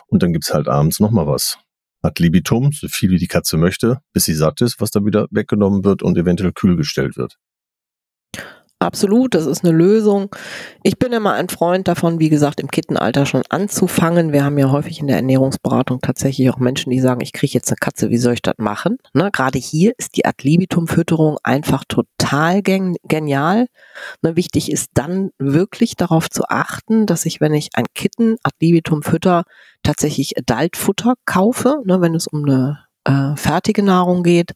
Und 0.06 0.22
dann 0.22 0.32
gibt's 0.32 0.54
halt 0.54 0.66
abends 0.66 0.98
nochmal 0.98 1.26
was 1.26 1.58
ad 2.04 2.18
libitum, 2.18 2.70
so 2.73 2.87
viel 2.88 3.11
wie 3.11 3.18
die 3.18 3.28
Katze 3.28 3.56
möchte, 3.56 4.00
bis 4.12 4.25
sie 4.26 4.34
satt 4.34 4.61
ist, 4.61 4.80
was 4.80 4.90
da 4.90 5.04
wieder 5.04 5.26
weggenommen 5.30 5.84
wird 5.84 6.02
und 6.02 6.18
eventuell 6.18 6.52
kühl 6.52 6.76
gestellt 6.76 7.16
wird. 7.16 7.38
Absolut, 8.81 9.35
das 9.35 9.47
ist 9.47 9.64
eine 9.64 9.73
Lösung. 9.73 10.35
Ich 10.83 10.99
bin 10.99 11.12
immer 11.12 11.33
ein 11.33 11.49
Freund 11.49 11.88
davon, 11.88 12.21
wie 12.21 12.28
gesagt, 12.28 12.61
im 12.61 12.71
Kittenalter 12.71 13.25
schon 13.25 13.43
anzufangen. 13.49 14.33
Wir 14.33 14.45
haben 14.45 14.59
ja 14.59 14.71
häufig 14.71 15.00
in 15.00 15.07
der 15.07 15.16
Ernährungsberatung 15.16 16.00
tatsächlich 16.02 16.50
auch 16.50 16.59
Menschen, 16.59 16.90
die 16.90 17.00
sagen, 17.00 17.23
ich 17.23 17.33
kriege 17.33 17.54
jetzt 17.54 17.71
eine 17.71 17.76
Katze, 17.76 18.11
wie 18.11 18.19
soll 18.19 18.35
ich 18.35 18.43
das 18.43 18.57
machen? 18.59 18.99
Ne, 19.14 19.31
Gerade 19.33 19.59
hier 19.59 19.95
ist 19.97 20.16
die 20.16 20.26
Ad 20.26 20.37
libitum-Fütterung 20.43 21.38
einfach 21.43 21.85
total 21.88 22.61
gen 22.62 22.97
genial. 23.04 23.69
Ne, 24.23 24.37
wichtig 24.37 24.71
ist 24.71 24.90
dann 24.95 25.31
wirklich 25.38 25.97
darauf 25.97 26.28
zu 26.28 26.43
achten, 26.49 27.07
dass 27.07 27.25
ich, 27.25 27.40
wenn 27.40 27.54
ich 27.54 27.71
ein 27.75 27.87
Kitten 27.95 28.37
Ad 28.43 28.57
libitum 28.61 29.02
fütter, 29.02 29.45
tatsächlich 29.83 30.37
Adult-Futter 30.37 31.14
kaufe, 31.25 31.81
ne, 31.87 32.02
wenn 32.02 32.14
es 32.14 32.26
um 32.26 32.45
eine 32.45 32.83
äh, 33.04 33.37
fertige 33.37 33.82
Nahrung 33.82 34.23
geht 34.23 34.52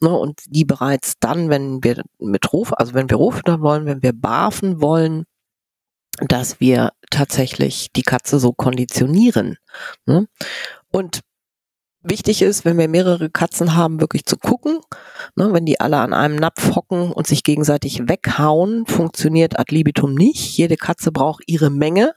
ne, 0.00 0.10
und 0.10 0.40
die 0.46 0.64
bereits 0.64 1.14
dann, 1.20 1.48
wenn 1.48 1.82
wir 1.82 2.02
mit 2.18 2.52
Ruf, 2.52 2.72
also 2.72 2.94
wenn 2.94 3.10
wir 3.10 3.16
Rohfutter 3.16 3.60
wollen, 3.60 3.86
wenn 3.86 4.02
wir 4.02 4.12
barfen 4.12 4.80
wollen, 4.80 5.24
dass 6.20 6.60
wir 6.60 6.92
tatsächlich 7.10 7.88
die 7.94 8.02
Katze 8.02 8.38
so 8.38 8.52
konditionieren. 8.52 9.56
Ne? 10.06 10.26
Und 10.92 11.20
Wichtig 12.02 12.40
ist, 12.40 12.64
wenn 12.64 12.78
wir 12.78 12.88
mehrere 12.88 13.28
Katzen 13.28 13.76
haben, 13.76 14.00
wirklich 14.00 14.24
zu 14.24 14.38
gucken. 14.38 14.80
Ne, 15.36 15.52
wenn 15.52 15.66
die 15.66 15.80
alle 15.80 15.98
an 15.98 16.14
einem 16.14 16.36
Napf 16.36 16.74
hocken 16.74 17.12
und 17.12 17.26
sich 17.26 17.42
gegenseitig 17.42 18.08
weghauen, 18.08 18.86
funktioniert 18.86 19.58
ad 19.58 19.74
libitum 19.74 20.14
nicht. 20.14 20.56
Jede 20.56 20.78
Katze 20.78 21.12
braucht 21.12 21.42
ihre 21.46 21.68
Menge. 21.68 22.14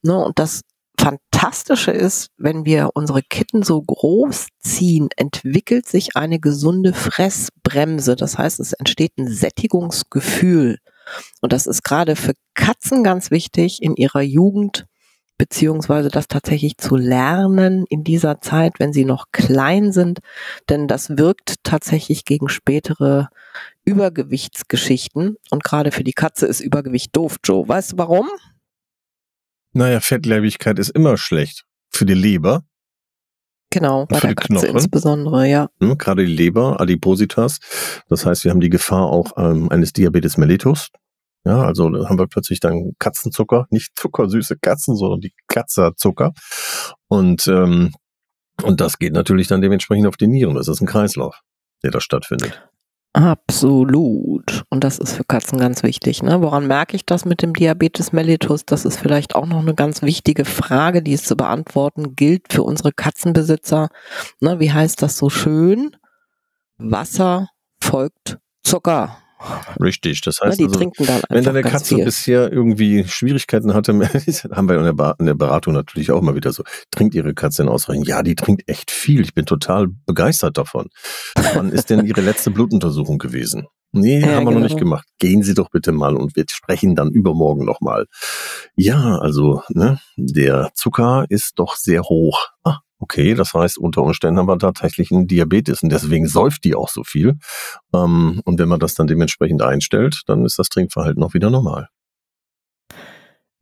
Ne, 0.00 0.16
und 0.16 0.38
das 0.38 0.62
Fantastische 1.02 1.90
ist, 1.90 2.28
wenn 2.36 2.64
wir 2.64 2.90
unsere 2.94 3.22
Kitten 3.22 3.64
so 3.64 3.82
groß 3.82 4.46
ziehen, 4.60 5.08
entwickelt 5.16 5.84
sich 5.84 6.16
eine 6.16 6.38
gesunde 6.38 6.92
Fressbremse. 6.92 8.14
Das 8.14 8.38
heißt, 8.38 8.60
es 8.60 8.72
entsteht 8.72 9.18
ein 9.18 9.26
Sättigungsgefühl. 9.26 10.78
Und 11.40 11.52
das 11.52 11.66
ist 11.66 11.82
gerade 11.82 12.14
für 12.14 12.34
Katzen 12.54 13.02
ganz 13.02 13.32
wichtig 13.32 13.82
in 13.82 13.96
ihrer 13.96 14.22
Jugend 14.22 14.86
beziehungsweise 15.38 16.08
das 16.08 16.28
tatsächlich 16.28 16.76
zu 16.76 16.94
lernen 16.94 17.84
in 17.88 18.04
dieser 18.04 18.40
Zeit, 18.40 18.74
wenn 18.78 18.92
sie 18.92 19.04
noch 19.04 19.26
klein 19.32 19.90
sind, 19.90 20.20
denn 20.68 20.86
das 20.86 21.16
wirkt 21.16 21.56
tatsächlich 21.64 22.24
gegen 22.24 22.48
spätere 22.48 23.28
Übergewichtsgeschichten 23.84 25.34
und 25.50 25.64
gerade 25.64 25.90
für 25.90 26.04
die 26.04 26.12
Katze 26.12 26.46
ist 26.46 26.60
Übergewicht 26.60 27.16
doof, 27.16 27.38
Joe. 27.42 27.66
Weißt 27.66 27.94
du 27.94 27.98
warum? 27.98 28.28
Naja, 29.72 30.00
Fettleibigkeit 30.00 30.78
ist 30.78 30.90
immer 30.90 31.16
schlecht 31.16 31.64
für 31.90 32.06
die 32.06 32.14
Leber. 32.14 32.62
Genau, 33.70 34.04
bei 34.06 34.20
der 34.20 34.34
Katze 34.34 34.52
Knochen. 34.52 34.68
insbesondere, 34.68 35.48
ja. 35.48 35.68
Hm, 35.80 35.96
gerade 35.96 36.26
die 36.26 36.32
Leber, 36.32 36.78
Adipositas. 36.78 37.58
Das 38.08 38.26
heißt, 38.26 38.44
wir 38.44 38.50
haben 38.50 38.60
die 38.60 38.68
Gefahr 38.68 39.06
auch 39.06 39.32
ähm, 39.38 39.70
eines 39.70 39.94
Diabetes 39.94 40.36
mellitus. 40.36 40.90
Ja, 41.44 41.62
also 41.62 41.86
haben 42.08 42.18
wir 42.18 42.28
plötzlich 42.28 42.60
dann 42.60 42.92
Katzenzucker, 42.98 43.66
nicht 43.70 43.98
zuckersüße 43.98 44.58
Katzen, 44.60 44.94
sondern 44.94 45.20
die 45.20 45.32
Katzerzucker. 45.48 46.32
Und, 47.08 47.46
ähm, 47.48 47.92
und 48.62 48.80
das 48.80 48.98
geht 48.98 49.14
natürlich 49.14 49.48
dann 49.48 49.62
dementsprechend 49.62 50.06
auf 50.06 50.16
die 50.16 50.28
Nieren. 50.28 50.54
Das 50.54 50.68
ist 50.68 50.80
ein 50.82 50.86
Kreislauf, 50.86 51.40
der 51.82 51.90
da 51.90 52.00
stattfindet. 52.00 52.62
Absolut. 53.14 54.64
Und 54.70 54.84
das 54.84 54.98
ist 54.98 55.12
für 55.12 55.24
Katzen 55.24 55.58
ganz 55.58 55.82
wichtig. 55.82 56.22
Ne? 56.22 56.40
Woran 56.40 56.66
merke 56.66 56.96
ich 56.96 57.04
das 57.04 57.26
mit 57.26 57.42
dem 57.42 57.52
Diabetes 57.52 58.12
mellitus? 58.12 58.64
Das 58.64 58.86
ist 58.86 58.98
vielleicht 58.98 59.34
auch 59.34 59.44
noch 59.44 59.60
eine 59.60 59.74
ganz 59.74 60.00
wichtige 60.00 60.46
Frage, 60.46 61.02
die 61.02 61.12
es 61.12 61.24
zu 61.24 61.36
beantworten 61.36 62.16
gilt 62.16 62.52
für 62.52 62.62
unsere 62.62 62.92
Katzenbesitzer. 62.92 63.90
Ne, 64.40 64.60
wie 64.60 64.72
heißt 64.72 65.02
das 65.02 65.18
so 65.18 65.28
schön? 65.28 65.94
Wasser 66.78 67.50
folgt 67.82 68.38
Zucker. 68.62 69.18
Richtig, 69.80 70.20
das 70.20 70.40
heißt, 70.42 70.60
ja, 70.60 70.66
also, 70.66 70.80
wenn 71.28 71.44
deine 71.44 71.62
Katze 71.62 71.96
viel. 71.96 72.04
bisher 72.04 72.52
irgendwie 72.52 73.04
Schwierigkeiten 73.04 73.74
hatte, 73.74 73.92
haben 74.52 74.68
wir 74.68 74.78
in 74.78 75.26
der, 75.26 75.34
Beratung 75.34 75.74
natürlich 75.74 76.10
auch 76.10 76.20
mal 76.20 76.34
wieder 76.34 76.52
so, 76.52 76.62
trinkt 76.90 77.14
ihre 77.14 77.34
Katze 77.34 77.62
denn 77.62 77.68
ausreichend? 77.68 78.06
Ja, 78.06 78.22
die 78.22 78.34
trinkt 78.34 78.68
echt 78.68 78.90
viel. 78.90 79.22
Ich 79.22 79.34
bin 79.34 79.46
total 79.46 79.88
begeistert 80.06 80.58
davon. 80.58 80.88
Wann 81.54 81.70
ist 81.70 81.90
denn 81.90 82.04
ihre 82.06 82.20
letzte 82.20 82.50
Blutuntersuchung 82.50 83.18
gewesen? 83.18 83.66
Nee, 83.92 84.20
ja, 84.20 84.28
haben 84.28 84.32
wir 84.32 84.38
genau. 84.38 84.50
noch 84.52 84.60
nicht 84.60 84.78
gemacht. 84.78 85.06
Gehen 85.18 85.42
Sie 85.42 85.52
doch 85.52 85.68
bitte 85.68 85.92
mal 85.92 86.16
und 86.16 86.34
wir 86.34 86.44
sprechen 86.48 86.94
dann 86.94 87.10
übermorgen 87.10 87.66
nochmal. 87.66 88.06
Ja, 88.74 89.18
also, 89.18 89.62
ne, 89.68 90.00
der 90.16 90.70
Zucker 90.74 91.26
ist 91.28 91.58
doch 91.58 91.76
sehr 91.76 92.02
hoch. 92.02 92.46
Ah, 92.64 92.78
Okay, 93.02 93.34
das 93.34 93.52
heißt, 93.52 93.78
unter 93.78 94.04
Umständen 94.04 94.38
haben 94.38 94.46
wir 94.46 94.58
tatsächlich 94.60 95.10
einen 95.10 95.26
Diabetes 95.26 95.82
und 95.82 95.90
deswegen 95.90 96.28
säuft 96.28 96.62
die 96.62 96.76
auch 96.76 96.88
so 96.88 97.02
viel. 97.02 97.34
Ähm, 97.92 98.40
und 98.44 98.60
wenn 98.60 98.68
man 98.68 98.78
das 98.78 98.94
dann 98.94 99.08
dementsprechend 99.08 99.60
einstellt, 99.60 100.22
dann 100.28 100.44
ist 100.44 100.56
das 100.56 100.68
Trinkverhalten 100.68 101.20
auch 101.20 101.34
wieder 101.34 101.50
normal. 101.50 101.88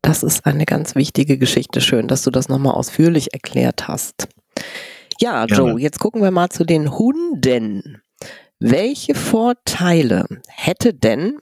Das 0.03 0.21
ist 0.21 0.45
eine 0.45 0.65
ganz 0.65 0.93
wichtige 0.93 1.39
Geschichte. 1.39 1.81
Schön, 1.81 2.07
dass 2.07 2.21
du 2.21 2.29
das 2.29 2.49
nochmal 2.49 2.75
ausführlich 2.75 3.33
erklärt 3.33 3.87
hast. 3.87 4.27
Ja, 5.19 5.45
Joe, 5.45 5.81
jetzt 5.81 5.97
gucken 5.97 6.21
wir 6.21 6.29
mal 6.29 6.49
zu 6.49 6.63
den 6.63 6.91
Hunden. 6.91 8.03
Welche 8.59 9.15
Vorteile 9.15 10.25
hätte 10.47 10.93
denn 10.93 11.39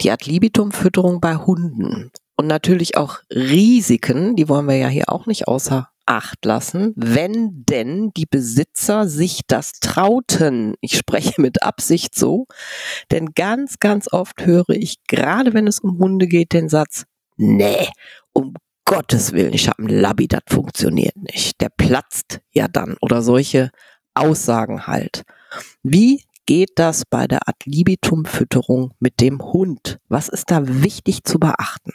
die 0.00 0.12
Ad-Libitum-Fütterung 0.12 1.20
bei 1.20 1.34
Hunden? 1.34 2.12
Und 2.36 2.46
natürlich 2.46 2.96
auch 2.96 3.18
Risiken, 3.28 4.36
die 4.36 4.48
wollen 4.48 4.68
wir 4.68 4.76
ja 4.76 4.86
hier 4.86 5.08
auch 5.08 5.26
nicht 5.26 5.48
außer 5.48 5.88
Acht 6.10 6.42
lassen, 6.46 6.94
wenn 6.96 7.66
denn 7.66 8.12
die 8.16 8.24
Besitzer 8.24 9.06
sich 9.06 9.42
das 9.46 9.72
trauten. 9.72 10.74
Ich 10.80 10.96
spreche 10.96 11.38
mit 11.38 11.62
Absicht 11.62 12.14
so, 12.14 12.46
denn 13.10 13.32
ganz, 13.34 13.78
ganz 13.78 14.10
oft 14.10 14.46
höre 14.46 14.70
ich, 14.70 15.04
gerade 15.06 15.52
wenn 15.52 15.66
es 15.66 15.80
um 15.80 15.98
Hunde 15.98 16.26
geht, 16.26 16.54
den 16.54 16.70
Satz, 16.70 17.04
nee, 17.36 17.88
um 18.32 18.54
Gottes 18.86 19.34
Willen, 19.34 19.52
ich 19.52 19.68
habe 19.68 19.80
einen 19.80 20.00
Labby, 20.00 20.28
das 20.28 20.40
funktioniert 20.48 21.16
nicht. 21.16 21.60
Der 21.60 21.68
platzt 21.68 22.40
ja 22.54 22.68
dann 22.68 22.96
oder 23.02 23.20
solche 23.20 23.70
Aussagen 24.14 24.86
halt. 24.86 25.24
Wie 25.82 26.24
geht 26.46 26.70
das 26.76 27.02
bei 27.04 27.26
der 27.26 27.46
Ad-Libitum-Fütterung 27.46 28.94
mit 28.98 29.20
dem 29.20 29.42
Hund? 29.42 29.98
Was 30.08 30.30
ist 30.30 30.50
da 30.50 30.62
wichtig 30.64 31.24
zu 31.24 31.38
beachten? 31.38 31.92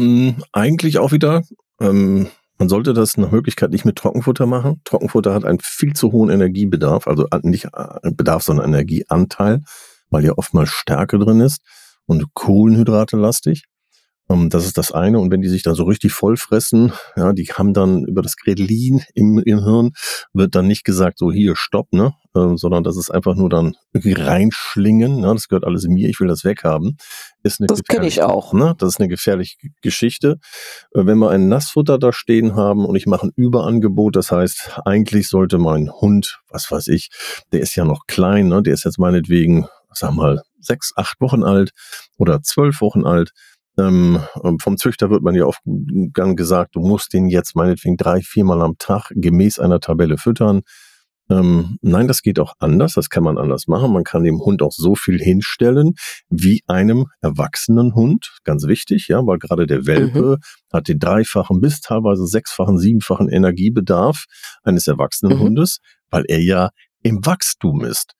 Hm, 0.00 0.42
eigentlich 0.52 0.98
auch 0.98 1.12
wieder 1.12 1.44
ähm, 1.80 2.28
man 2.58 2.68
sollte 2.68 2.92
das 2.92 3.16
nach 3.16 3.30
Möglichkeit 3.30 3.70
nicht 3.70 3.84
mit 3.84 3.96
Trockenfutter 3.96 4.46
machen. 4.46 4.80
Trockenfutter 4.84 5.32
hat 5.32 5.44
einen 5.44 5.60
viel 5.60 5.94
zu 5.94 6.12
hohen 6.12 6.28
Energiebedarf, 6.28 7.06
also 7.06 7.26
nicht 7.42 7.66
äh, 7.66 8.10
Bedarf, 8.10 8.42
sondern 8.42 8.66
Energieanteil, 8.66 9.62
weil 10.10 10.24
ja 10.24 10.32
oftmals 10.36 10.70
Stärke 10.70 11.18
drin 11.18 11.40
ist 11.40 11.62
und 12.06 12.34
Kohlenhydrate 12.34 13.16
lastig. 13.16 13.67
Ähm, 14.30 14.50
das 14.50 14.66
ist 14.66 14.78
das 14.78 14.92
eine. 14.92 15.18
Und 15.18 15.30
wenn 15.30 15.42
die 15.42 15.48
sich 15.48 15.62
dann 15.62 15.74
so 15.74 15.84
richtig 15.84 16.12
voll 16.12 16.36
fressen, 16.36 16.92
ja, 17.16 17.32
die 17.32 17.46
haben 17.46 17.72
dann 17.72 18.04
über 18.04 18.22
das 18.22 18.36
Grelin 18.36 19.02
im, 19.14 19.38
im 19.38 19.64
Hirn, 19.64 19.92
wird 20.32 20.54
dann 20.54 20.66
nicht 20.66 20.84
gesagt, 20.84 21.18
so 21.18 21.32
hier, 21.32 21.56
stopp, 21.56 21.92
ne? 21.92 22.12
Ähm, 22.36 22.56
sondern 22.56 22.84
das 22.84 22.96
ist 22.96 23.10
einfach 23.10 23.34
nur 23.34 23.48
dann 23.48 23.74
reinschlingen, 23.94 25.20
ne? 25.20 25.32
das 25.32 25.48
gehört 25.48 25.64
alles 25.64 25.86
mir, 25.88 26.08
ich 26.08 26.20
will 26.20 26.28
das 26.28 26.44
weghaben. 26.44 26.98
Ist 27.42 27.58
eine 27.58 27.68
das 27.68 27.82
kenne 27.82 28.06
ich 28.06 28.22
auch. 28.22 28.52
Ne? 28.52 28.74
Das 28.78 28.90
ist 28.90 29.00
eine 29.00 29.08
gefährliche 29.08 29.56
Geschichte. 29.80 30.38
Äh, 30.92 31.06
wenn 31.06 31.18
wir 31.18 31.30
ein 31.30 31.48
Nassfutter 31.48 31.98
da 31.98 32.12
stehen 32.12 32.54
haben 32.54 32.84
und 32.84 32.96
ich 32.96 33.06
mache 33.06 33.28
ein 33.28 33.32
Überangebot, 33.34 34.14
das 34.14 34.30
heißt, 34.30 34.80
eigentlich 34.84 35.28
sollte 35.28 35.56
mein 35.58 35.90
Hund, 35.90 36.40
was 36.50 36.70
weiß 36.70 36.88
ich, 36.88 37.08
der 37.52 37.60
ist 37.60 37.74
ja 37.76 37.84
noch 37.84 38.06
klein, 38.06 38.48
ne? 38.48 38.62
der 38.62 38.74
ist 38.74 38.84
jetzt 38.84 38.98
meinetwegen, 38.98 39.66
sag 39.92 40.12
mal, 40.12 40.42
sechs, 40.60 40.92
acht 40.96 41.20
Wochen 41.20 41.44
alt 41.44 41.70
oder 42.18 42.42
zwölf 42.42 42.80
Wochen 42.82 43.06
alt, 43.06 43.32
ähm, 43.78 44.20
vom 44.60 44.76
Züchter 44.76 45.10
wird 45.10 45.22
man 45.22 45.34
ja 45.34 45.44
oft 45.44 45.60
gern 45.64 46.36
gesagt, 46.36 46.76
du 46.76 46.80
musst 46.80 47.12
den 47.12 47.28
jetzt 47.28 47.54
meinetwegen 47.54 47.96
drei, 47.96 48.20
viermal 48.20 48.60
am 48.62 48.76
Tag 48.78 49.10
gemäß 49.14 49.58
einer 49.58 49.80
Tabelle 49.80 50.18
füttern. 50.18 50.62
Ähm, 51.30 51.78
nein, 51.82 52.08
das 52.08 52.22
geht 52.22 52.40
auch 52.40 52.54
anders. 52.58 52.94
Das 52.94 53.10
kann 53.10 53.22
man 53.22 53.38
anders 53.38 53.66
machen. 53.66 53.92
Man 53.92 54.04
kann 54.04 54.24
dem 54.24 54.40
Hund 54.40 54.62
auch 54.62 54.72
so 54.72 54.94
viel 54.94 55.18
hinstellen 55.18 55.92
wie 56.30 56.62
einem 56.66 57.06
erwachsenen 57.20 57.94
Hund. 57.94 58.38
Ganz 58.44 58.66
wichtig, 58.66 59.08
ja, 59.08 59.24
weil 59.26 59.38
gerade 59.38 59.66
der 59.66 59.86
Welpe 59.86 60.36
mhm. 60.36 60.72
hat 60.72 60.88
den 60.88 60.98
dreifachen 60.98 61.60
bis 61.60 61.80
teilweise 61.80 62.26
sechsfachen, 62.26 62.78
siebenfachen 62.78 63.28
Energiebedarf 63.28 64.24
eines 64.62 64.86
erwachsenen 64.86 65.36
mhm. 65.36 65.42
Hundes, 65.42 65.78
weil 66.10 66.24
er 66.28 66.40
ja 66.42 66.70
im 67.02 67.24
Wachstum 67.24 67.84
ist. 67.84 68.14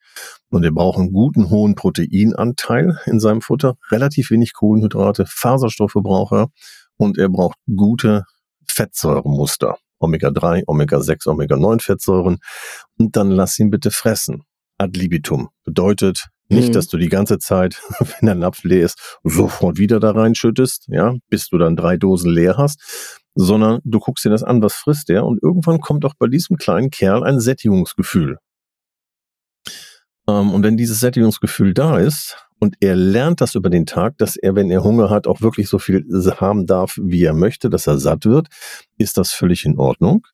Und 0.50 0.64
er 0.64 0.73
braucht 0.73 0.99
einen 0.99 1.12
guten 1.12 1.50
hohen 1.50 1.75
Proteinanteil 1.75 2.99
in 3.07 3.21
seinem 3.21 3.43
Futter, 3.43 3.75
relativ 3.90 4.31
wenig 4.31 4.55
Kohlenhydrate, 4.55 5.26
Faserstoffe 5.26 5.95
braucht 5.95 6.33
er 6.33 6.49
und 6.97 7.19
er 7.19 7.28
braucht 7.28 7.59
gute 7.67 8.25
Fettsäuremuster. 8.67 9.76
Omega-3, 10.00 10.62
Omega-6, 10.67 11.28
Omega-9 11.28 11.83
Fettsäuren. 11.83 12.38
Und 12.99 13.17
dann 13.17 13.31
lass 13.31 13.59
ihn 13.59 13.71
bitte 13.71 13.90
fressen. 13.90 14.43
Ad 14.78 14.99
libitum 14.99 15.49
bedeutet 15.64 16.28
nicht, 16.49 16.69
mhm. 16.69 16.73
dass 16.73 16.87
du 16.87 16.97
die 16.97 17.09
ganze 17.09 17.38
Zeit, 17.38 17.83
wenn 17.99 18.26
der 18.26 18.35
Napf 18.35 18.62
leer 18.64 18.85
ist, 18.85 19.19
sofort 19.25 19.76
wieder 19.76 20.00
da 20.00 20.12
reinschüttest, 20.12 20.87
ja, 20.88 21.14
bis 21.28 21.49
du 21.49 21.59
dann 21.59 21.76
drei 21.76 21.97
Dosen 21.97 22.31
leer 22.31 22.57
hast, 22.57 22.81
sondern 23.35 23.81
du 23.85 23.99
guckst 23.99 24.25
dir 24.25 24.31
das 24.31 24.43
an, 24.43 24.62
was 24.62 24.75
frisst 24.75 25.09
der 25.09 25.25
und 25.25 25.43
irgendwann 25.43 25.81
kommt 25.81 26.05
auch 26.05 26.14
bei 26.19 26.26
diesem 26.26 26.57
kleinen 26.57 26.90
Kerl 26.90 27.23
ein 27.25 27.40
Sättigungsgefühl. 27.40 28.38
Ähm, 30.28 30.52
und 30.52 30.62
wenn 30.62 30.76
dieses 30.76 31.00
Sättigungsgefühl 31.00 31.75
da 31.75 31.99
ist 31.99 32.37
und 32.61 32.76
er 32.80 32.94
lernt 32.94 33.40
das 33.40 33.54
über 33.54 33.70
den 33.70 33.87
Tag, 33.87 34.18
dass 34.18 34.37
er, 34.37 34.54
wenn 34.54 34.70
er 34.70 34.85
Hunger 34.85 35.11
hat, 35.11 35.26
auch 35.26 35.40
wirklich 35.40 35.68
so 35.68 35.78
viel 35.78 36.04
haben 36.38 36.66
darf, 36.66 36.99
wie 37.02 37.25
er 37.25 37.35
möchte, 37.35 37.70
dass 37.70 37.87
er 37.87 37.99
satt 37.99 38.26
wird, 38.26 38.49
ist 38.99 39.16
das 39.16 39.32
völlig 39.32 39.64
in 39.64 39.78
Ordnung. 39.78 40.26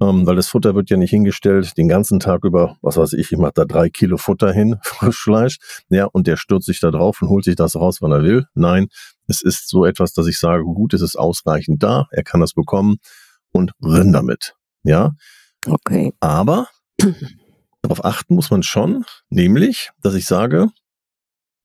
Ähm, 0.00 0.26
weil 0.26 0.34
das 0.34 0.48
Futter 0.48 0.74
wird 0.74 0.90
ja 0.90 0.96
nicht 0.96 1.10
hingestellt 1.10 1.76
den 1.78 1.86
ganzen 1.88 2.18
Tag 2.18 2.44
über, 2.44 2.76
was 2.82 2.96
weiß 2.96 3.12
ich, 3.12 3.30
ich 3.30 3.38
mache 3.38 3.52
da 3.54 3.64
drei 3.64 3.88
Kilo 3.88 4.16
Futter 4.16 4.52
hin, 4.52 4.76
Frischfleisch, 4.82 5.58
ja, 5.88 6.06
und 6.06 6.26
der 6.26 6.36
stürzt 6.36 6.66
sich 6.66 6.80
da 6.80 6.90
drauf 6.90 7.22
und 7.22 7.28
holt 7.28 7.44
sich 7.44 7.54
das 7.54 7.76
raus, 7.76 7.98
wann 8.00 8.10
er 8.10 8.22
will. 8.22 8.44
Nein, 8.54 8.88
es 9.28 9.40
ist 9.40 9.68
so 9.68 9.84
etwas, 9.84 10.12
dass 10.12 10.26
ich 10.26 10.38
sage, 10.38 10.64
gut, 10.64 10.94
es 10.94 11.00
ist 11.00 11.16
ausreichend 11.16 11.82
da, 11.82 12.06
er 12.10 12.24
kann 12.24 12.40
das 12.40 12.54
bekommen 12.54 12.96
und 13.52 13.70
renn 13.80 14.12
damit. 14.12 14.54
Ja. 14.82 15.12
Okay. 15.64 16.12
Aber 16.18 16.66
darauf 17.84 18.04
achten 18.04 18.34
muss 18.34 18.50
man 18.50 18.62
schon, 18.62 19.04
nämlich, 19.30 19.90
dass 20.02 20.14
ich 20.14 20.26
sage, 20.26 20.68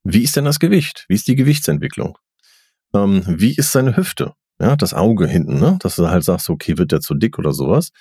wie 0.04 0.24
ist 0.24 0.36
denn 0.36 0.46
das 0.46 0.60
Gewicht? 0.60 1.06
Wie 1.08 1.16
ist 1.16 1.28
die 1.28 1.36
Gewichtsentwicklung? 1.36 2.18
Ähm, 2.94 3.24
wie 3.28 3.56
ist 3.56 3.72
seine 3.72 3.98
Hüfte? 3.98 4.34
Ja, 4.62 4.76
das 4.76 4.94
Auge 4.94 5.28
hinten, 5.28 5.60
ne? 5.60 5.78
Dass 5.82 5.96
du 5.96 6.08
halt 6.10 6.24
sagst, 6.24 6.50
okay, 6.50 6.78
wird 6.78 6.92
der 6.92 7.02
zu 7.02 7.16
dick 7.16 7.40
oder 7.40 7.54
sowas? 7.54 7.92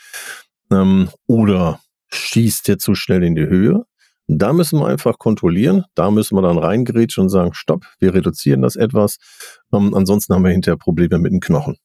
ähm, 0.70 1.10
oder 1.26 1.80
schießt 2.10 2.68
der 2.68 2.78
zu 2.78 2.94
schnell 2.94 3.22
in 3.22 3.34
die 3.34 3.46
Höhe. 3.46 3.84
Da 4.26 4.52
müssen 4.52 4.78
wir 4.78 4.86
einfach 4.86 5.18
kontrollieren. 5.18 5.84
Da 5.94 6.10
müssen 6.10 6.36
wir 6.36 6.42
dann 6.42 6.58
reingrätschen 6.58 7.24
und 7.24 7.28
sagen, 7.30 7.54
stopp, 7.54 7.86
wir 7.98 8.14
reduzieren 8.14 8.62
das 8.62 8.76
etwas. 8.76 9.18
Ähm, 9.72 9.94
ansonsten 9.94 10.34
haben 10.34 10.44
wir 10.44 10.50
hinterher 10.50 10.76
Probleme 10.76 11.18
mit 11.18 11.32
den 11.32 11.40
Knochen. 11.40 11.76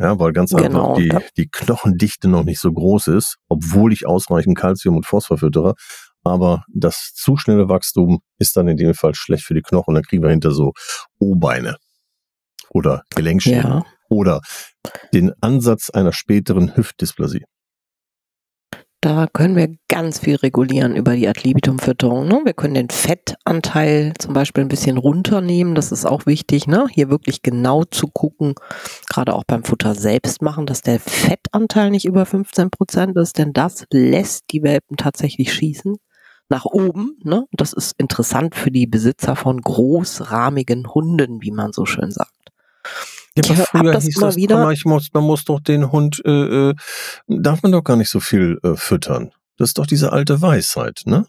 Ja, 0.00 0.18
weil 0.18 0.32
ganz 0.32 0.52
genau, 0.52 0.94
einfach 0.94 1.22
die, 1.36 1.42
die 1.42 1.48
Knochendichte 1.50 2.28
noch 2.28 2.44
nicht 2.44 2.60
so 2.60 2.72
groß 2.72 3.08
ist, 3.08 3.36
obwohl 3.48 3.92
ich 3.92 4.06
ausreichend 4.06 4.56
Kalzium 4.56 4.96
und 4.96 5.06
Phosphor 5.06 5.38
füttere. 5.38 5.74
Aber 6.22 6.64
das 6.72 7.12
zu 7.14 7.36
schnelle 7.36 7.68
Wachstum 7.68 8.20
ist 8.38 8.56
dann 8.56 8.68
in 8.68 8.76
dem 8.76 8.94
Fall 8.94 9.14
schlecht 9.14 9.44
für 9.44 9.54
die 9.54 9.62
Knochen. 9.62 9.94
Dann 9.94 10.04
kriegen 10.04 10.22
wir 10.22 10.30
hinter 10.30 10.52
so 10.52 10.72
O-Beine 11.18 11.76
oder 12.70 13.02
Gelenkschäden 13.14 13.70
ja. 13.70 13.84
oder 14.08 14.40
den 15.12 15.32
Ansatz 15.40 15.90
einer 15.90 16.12
späteren 16.12 16.76
Hüftdysplasie. 16.76 17.44
Da 19.00 19.28
können 19.32 19.54
wir 19.54 19.76
ganz 19.86 20.18
viel 20.18 20.34
regulieren 20.34 20.96
über 20.96 21.14
die 21.14 21.28
Ad-Libitum-Fütterung. 21.28 22.26
Ne? 22.26 22.40
Wir 22.44 22.52
können 22.52 22.74
den 22.74 22.90
Fettanteil 22.90 24.12
zum 24.18 24.34
Beispiel 24.34 24.64
ein 24.64 24.68
bisschen 24.68 24.98
runternehmen. 24.98 25.76
Das 25.76 25.92
ist 25.92 26.04
auch 26.04 26.26
wichtig, 26.26 26.66
ne? 26.66 26.86
hier 26.90 27.08
wirklich 27.08 27.42
genau 27.42 27.84
zu 27.84 28.08
gucken, 28.08 28.54
gerade 29.08 29.34
auch 29.34 29.44
beim 29.44 29.62
Futter 29.62 29.94
selbst 29.94 30.42
machen, 30.42 30.66
dass 30.66 30.82
der 30.82 30.98
Fettanteil 30.98 31.90
nicht 31.90 32.06
über 32.06 32.26
15 32.26 32.70
Prozent 32.70 33.16
ist, 33.16 33.38
denn 33.38 33.52
das 33.52 33.86
lässt 33.92 34.46
die 34.50 34.64
Welpen 34.64 34.96
tatsächlich 34.96 35.52
schießen 35.52 35.94
nach 36.48 36.64
oben. 36.64 37.18
Ne? 37.22 37.46
Das 37.52 37.72
ist 37.72 37.94
interessant 37.98 38.56
für 38.56 38.72
die 38.72 38.88
Besitzer 38.88 39.36
von 39.36 39.60
großrahmigen 39.60 40.92
Hunden, 40.92 41.40
wie 41.40 41.52
man 41.52 41.72
so 41.72 41.86
schön 41.86 42.10
sagt. 42.10 42.32
Ja, 43.46 43.54
ich 43.54 43.68
früher 43.68 43.92
das 43.92 44.04
hieß 44.04 44.16
immer 44.16 44.26
das, 44.26 44.36
wieder. 44.36 44.58
Mal, 44.58 44.72
ich 44.72 44.84
muss, 44.84 45.08
man 45.12 45.24
muss 45.24 45.44
doch 45.44 45.60
den 45.60 45.90
Hund, 45.92 46.20
äh, 46.24 46.70
äh, 46.70 46.74
darf 47.26 47.62
man 47.62 47.72
doch 47.72 47.84
gar 47.84 47.96
nicht 47.96 48.10
so 48.10 48.20
viel 48.20 48.58
äh, 48.62 48.74
füttern. 48.74 49.32
Das 49.56 49.70
ist 49.70 49.78
doch 49.78 49.86
diese 49.86 50.12
alte 50.12 50.40
Weisheit, 50.40 51.02
ne? 51.04 51.26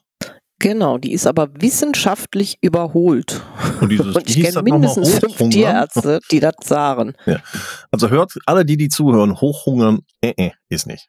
Genau, 0.59 0.97
die 0.97 1.13
ist 1.13 1.25
aber 1.25 1.49
wissenschaftlich 1.61 2.57
überholt. 2.61 3.41
Und, 3.79 3.89
dieses, 3.89 4.13
Und 4.13 4.29
ich 4.29 4.43
kenne 4.43 4.61
mindestens 4.61 5.17
fünf 5.17 5.37
Tierärzte, 5.37 6.19
die 6.31 6.41
das 6.41 6.55
sagen. 6.63 7.13
Ja. 7.25 7.39
Also 7.91 8.09
hört 8.09 8.33
alle, 8.45 8.65
die 8.65 8.75
die 8.75 8.89
zuhören, 8.89 9.39
Hochhungern, 9.39 9.99
äh, 10.21 10.33
äh, 10.35 10.51
ist 10.67 10.85
nicht. 10.85 11.07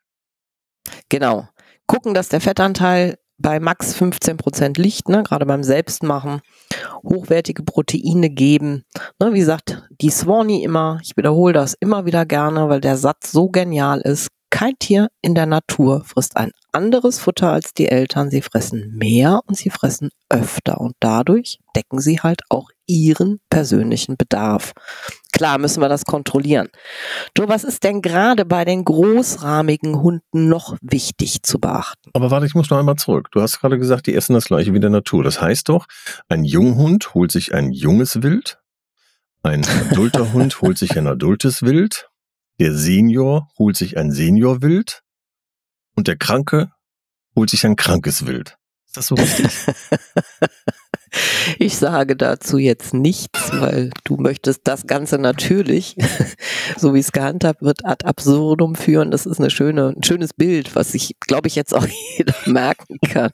Genau. 1.08 1.48
Gucken, 1.86 2.14
dass 2.14 2.28
der 2.28 2.40
Fettanteil 2.40 3.18
bei 3.40 3.58
max 3.60 3.94
15 3.94 4.36
Prozent 4.36 4.78
liegt, 4.78 5.08
ne, 5.08 5.22
gerade 5.22 5.46
beim 5.46 5.62
Selbstmachen, 5.62 6.40
hochwertige 7.02 7.62
Proteine 7.62 8.30
geben. 8.30 8.84
Ne, 9.18 9.32
wie 9.32 9.40
gesagt, 9.40 9.82
die 10.00 10.10
Swanee 10.10 10.62
immer, 10.62 10.98
ich 11.02 11.16
wiederhole 11.16 11.52
das 11.52 11.74
immer 11.80 12.04
wieder 12.04 12.26
gerne, 12.26 12.68
weil 12.68 12.80
der 12.80 12.96
Satz 12.96 13.32
so 13.32 13.48
genial 13.48 14.00
ist. 14.00 14.28
Kein 14.50 14.74
Tier 14.80 15.08
in 15.22 15.36
der 15.36 15.46
Natur 15.46 16.02
frisst 16.04 16.36
ein 16.36 16.50
anderes 16.72 17.20
Futter 17.20 17.52
als 17.52 17.72
die 17.72 17.88
Eltern. 17.88 18.30
Sie 18.30 18.42
fressen 18.42 18.92
mehr 18.96 19.40
und 19.46 19.56
sie 19.56 19.70
fressen 19.70 20.10
öfter 20.28 20.80
und 20.80 20.96
dadurch 20.98 21.60
decken 21.76 22.00
sie 22.00 22.20
halt 22.20 22.42
auch 22.48 22.70
ihren 22.90 23.40
persönlichen 23.50 24.16
Bedarf. 24.16 24.72
Klar 25.32 25.58
müssen 25.58 25.80
wir 25.80 25.88
das 25.88 26.04
kontrollieren. 26.04 26.68
Du, 27.34 27.48
was 27.48 27.62
ist 27.64 27.84
denn 27.84 28.02
gerade 28.02 28.44
bei 28.44 28.64
den 28.64 28.84
großrahmigen 28.84 30.02
Hunden 30.02 30.48
noch 30.48 30.76
wichtig 30.82 31.42
zu 31.44 31.58
beachten? 31.58 32.10
Aber 32.12 32.30
warte, 32.30 32.46
ich 32.46 32.54
muss 32.54 32.68
noch 32.68 32.78
einmal 32.78 32.96
zurück. 32.96 33.28
Du 33.30 33.40
hast 33.40 33.60
gerade 33.60 33.78
gesagt, 33.78 34.06
die 34.06 34.14
essen 34.14 34.34
das 34.34 34.46
gleiche 34.46 34.74
wie 34.74 34.80
der 34.80 34.90
Natur. 34.90 35.22
Das 35.22 35.40
heißt 35.40 35.68
doch, 35.68 35.86
ein 36.28 36.44
Junghund 36.44 37.14
holt 37.14 37.30
sich 37.30 37.54
ein 37.54 37.70
junges 37.70 38.22
Wild, 38.22 38.58
ein 39.42 39.64
adulter 39.64 40.32
Hund 40.32 40.60
holt 40.60 40.76
sich 40.76 40.98
ein 40.98 41.06
adultes 41.06 41.62
Wild, 41.62 42.08
der 42.58 42.74
Senior 42.74 43.48
holt 43.56 43.76
sich 43.76 43.96
ein 43.96 44.10
Seniorwild 44.10 45.02
und 45.94 46.08
der 46.08 46.16
Kranke 46.16 46.72
holt 47.36 47.50
sich 47.50 47.64
ein 47.64 47.76
krankes 47.76 48.26
Wild. 48.26 48.56
Ist 48.86 48.96
das 48.96 49.06
so 49.06 49.14
richtig? 49.14 49.46
Ich 51.58 51.76
sage 51.76 52.16
dazu 52.16 52.58
jetzt 52.58 52.94
nichts, 52.94 53.50
weil 53.52 53.90
du 54.04 54.16
möchtest 54.16 54.62
das 54.64 54.86
Ganze 54.86 55.18
natürlich, 55.18 55.96
so 56.76 56.94
wie 56.94 57.00
es 57.00 57.12
gehandhabt 57.12 57.62
wird, 57.62 57.84
ad 57.84 58.04
absurdum 58.06 58.74
führen. 58.74 59.10
Das 59.10 59.26
ist 59.26 59.38
eine 59.38 59.50
schöne, 59.50 59.94
ein 59.96 60.02
schönes 60.02 60.34
Bild, 60.34 60.74
was 60.74 60.94
ich, 60.94 61.16
glaube 61.20 61.48
ich, 61.48 61.54
jetzt 61.54 61.74
auch 61.74 61.86
jeder 62.18 62.34
merken 62.46 62.98
kann. 63.08 63.30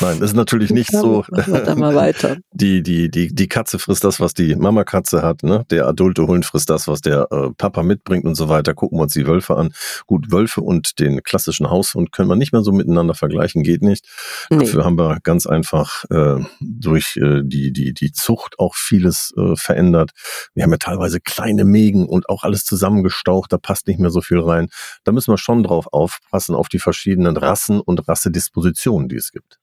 Nein, 0.00 0.20
das 0.20 0.30
ist 0.30 0.36
natürlich 0.36 0.70
nicht 0.70 0.90
so. 0.90 1.24
Dann 1.30 1.78
mal 1.78 1.94
weiter. 1.94 2.38
Die, 2.52 2.82
die, 2.82 3.10
die, 3.10 3.34
die 3.34 3.48
Katze 3.48 3.78
frisst 3.78 4.04
das, 4.04 4.20
was 4.20 4.34
die 4.34 4.56
Mama-Katze 4.56 5.22
hat, 5.22 5.42
ne? 5.42 5.64
Der 5.70 5.86
adulte 5.86 6.26
Hund 6.26 6.44
frisst 6.44 6.70
das, 6.70 6.88
was 6.88 7.00
der 7.00 7.28
äh, 7.30 7.50
Papa 7.56 7.82
mitbringt 7.82 8.24
und 8.24 8.34
so 8.34 8.48
weiter. 8.48 8.74
Gucken 8.74 8.98
wir 8.98 9.02
uns 9.02 9.14
die 9.14 9.26
Wölfe 9.26 9.56
an. 9.56 9.72
Gut, 10.06 10.32
Wölfe 10.32 10.60
und 10.60 10.98
den 10.98 11.22
klassischen 11.22 11.70
Haushund 11.70 12.12
können 12.12 12.28
wir 12.28 12.36
nicht 12.36 12.52
mehr 12.52 12.62
so 12.62 12.72
miteinander 12.72 13.14
vergleichen, 13.14 13.62
geht 13.62 13.82
nicht. 13.82 14.06
Nee. 14.50 14.58
Dafür 14.58 14.84
haben 14.84 14.98
wir 14.98 15.18
ganz 15.22 15.46
einfach 15.46 16.04
äh, 16.10 16.42
durch 16.88 17.16
äh, 17.16 17.42
die, 17.44 17.72
die, 17.72 17.92
die 17.92 18.12
Zucht 18.12 18.58
auch 18.58 18.74
vieles 18.74 19.32
äh, 19.36 19.56
verändert. 19.56 20.12
Wir 20.54 20.64
haben 20.64 20.70
ja 20.72 20.78
teilweise 20.78 21.20
kleine 21.20 21.64
Mägen 21.64 22.06
und 22.08 22.28
auch 22.28 22.42
alles 22.42 22.64
zusammengestaucht, 22.64 23.52
da 23.52 23.58
passt 23.58 23.86
nicht 23.86 24.00
mehr 24.00 24.10
so 24.10 24.20
viel 24.20 24.40
rein. 24.40 24.68
Da 25.04 25.12
müssen 25.12 25.32
wir 25.32 25.38
schon 25.38 25.62
drauf 25.62 25.86
aufpassen, 25.92 26.54
auf 26.54 26.68
die 26.68 26.78
verschiedenen 26.78 27.36
Rassen 27.36 27.80
und 27.80 28.08
Rassedispositionen, 28.08 29.08
die 29.08 29.16
es 29.16 29.32
gibt. 29.32 29.58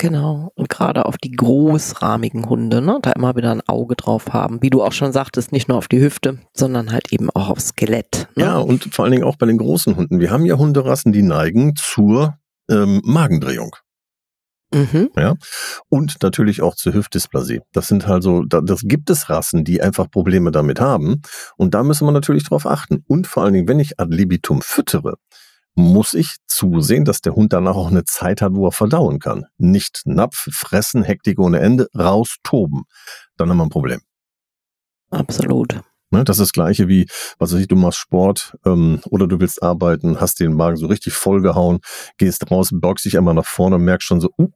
Genau. 0.00 0.50
Und 0.54 0.70
gerade 0.70 1.04
auf 1.04 1.18
die 1.18 1.32
großrahmigen 1.32 2.48
Hunde, 2.48 2.80
ne, 2.80 2.98
da 3.02 3.12
immer 3.12 3.36
wieder 3.36 3.50
ein 3.50 3.60
Auge 3.68 3.96
drauf 3.96 4.32
haben. 4.32 4.62
Wie 4.62 4.70
du 4.70 4.82
auch 4.82 4.92
schon 4.92 5.12
sagtest, 5.12 5.52
nicht 5.52 5.68
nur 5.68 5.76
auf 5.76 5.88
die 5.88 6.00
Hüfte, 6.00 6.38
sondern 6.54 6.90
halt 6.90 7.12
eben 7.12 7.28
auch 7.28 7.50
aufs 7.50 7.68
Skelett. 7.68 8.26
Ne? 8.34 8.44
Ja, 8.44 8.56
und 8.56 8.94
vor 8.94 9.04
allen 9.04 9.12
Dingen 9.12 9.24
auch 9.24 9.36
bei 9.36 9.44
den 9.44 9.58
großen 9.58 9.96
Hunden. 9.96 10.18
Wir 10.18 10.30
haben 10.30 10.46
ja 10.46 10.56
Hunderassen, 10.56 11.12
die 11.12 11.22
neigen 11.22 11.76
zur 11.76 12.38
ähm, 12.70 13.02
Magendrehung. 13.04 13.76
Mhm. 14.72 15.10
Ja. 15.16 15.34
Und 15.88 16.22
natürlich 16.22 16.62
auch 16.62 16.76
zur 16.76 16.94
Hüftdysplasie. 16.94 17.60
Das 17.72 17.88
sind 17.88 18.06
also, 18.06 18.44
das 18.44 18.82
gibt 18.84 19.10
es 19.10 19.28
Rassen, 19.28 19.64
die 19.64 19.82
einfach 19.82 20.10
Probleme 20.10 20.52
damit 20.52 20.80
haben. 20.80 21.22
Und 21.56 21.74
da 21.74 21.82
müssen 21.82 22.06
wir 22.06 22.12
natürlich 22.12 22.44
drauf 22.44 22.66
achten. 22.66 23.04
Und 23.08 23.26
vor 23.26 23.42
allen 23.42 23.54
Dingen, 23.54 23.68
wenn 23.68 23.80
ich 23.80 23.98
ad 23.98 24.14
libitum 24.14 24.62
füttere, 24.62 25.16
muss 25.74 26.14
ich 26.14 26.36
zusehen, 26.46 27.04
dass 27.04 27.20
der 27.20 27.34
Hund 27.34 27.52
danach 27.52 27.76
auch 27.76 27.90
eine 27.90 28.04
Zeit 28.04 28.42
hat, 28.42 28.54
wo 28.54 28.66
er 28.66 28.72
verdauen 28.72 29.18
kann. 29.18 29.46
Nicht 29.56 30.02
Napf, 30.04 30.48
fressen, 30.52 31.02
Hektik 31.02 31.38
ohne 31.38 31.60
Ende, 31.60 31.88
raus, 31.96 32.36
toben. 32.42 32.84
Dann 33.36 33.50
haben 33.50 33.58
wir 33.58 33.64
ein 33.64 33.70
Problem. 33.70 34.00
Absolut. 35.10 35.80
Ne, 36.12 36.24
das 36.24 36.38
ist 36.38 36.40
das 36.40 36.52
Gleiche 36.52 36.88
wie, 36.88 37.06
was 37.38 37.52
weiß 37.52 37.60
ich, 37.60 37.68
du 37.68 37.76
machst 37.76 37.98
Sport 37.98 38.56
ähm, 38.66 39.00
oder 39.10 39.28
du 39.28 39.38
willst 39.38 39.62
arbeiten, 39.62 40.20
hast 40.20 40.40
den 40.40 40.54
Magen 40.54 40.76
so 40.76 40.88
richtig 40.88 41.12
vollgehauen, 41.12 41.78
gehst 42.18 42.50
raus, 42.50 42.70
boxst 42.72 43.04
dich 43.04 43.16
einmal 43.16 43.34
nach 43.34 43.46
vorne 43.46 43.76
und 43.76 43.84
merkst 43.84 44.08
schon 44.08 44.20
so, 44.20 44.30
uh, 44.36 44.48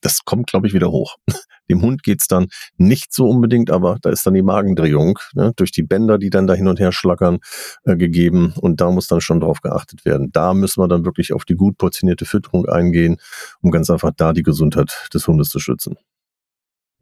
das 0.00 0.24
kommt, 0.24 0.46
glaube 0.46 0.66
ich, 0.66 0.72
wieder 0.74 0.90
hoch. 0.90 1.16
Dem 1.70 1.82
Hund 1.82 2.02
geht's 2.02 2.28
dann 2.28 2.48
nicht 2.76 3.12
so 3.12 3.28
unbedingt, 3.28 3.70
aber 3.70 3.96
da 4.02 4.10
ist 4.10 4.26
dann 4.26 4.34
die 4.34 4.42
Magendrehung 4.42 5.18
ne, 5.34 5.52
durch 5.56 5.72
die 5.72 5.82
Bänder, 5.82 6.18
die 6.18 6.30
dann 6.30 6.46
da 6.46 6.54
hin 6.54 6.68
und 6.68 6.78
her 6.78 6.92
schlackern, 6.92 7.38
äh, 7.84 7.96
gegeben. 7.96 8.54
Und 8.60 8.80
da 8.80 8.90
muss 8.90 9.06
dann 9.06 9.22
schon 9.22 9.40
drauf 9.40 9.62
geachtet 9.62 10.04
werden. 10.04 10.30
Da 10.30 10.52
müssen 10.54 10.82
wir 10.82 10.88
dann 10.88 11.04
wirklich 11.04 11.32
auf 11.32 11.44
die 11.44 11.54
gut 11.54 11.78
portionierte 11.78 12.26
Fütterung 12.26 12.66
eingehen, 12.66 13.16
um 13.62 13.70
ganz 13.70 13.88
einfach 13.90 14.12
da 14.16 14.32
die 14.32 14.42
Gesundheit 14.42 15.08
des 15.12 15.26
Hundes 15.26 15.48
zu 15.48 15.58
schützen. 15.58 15.96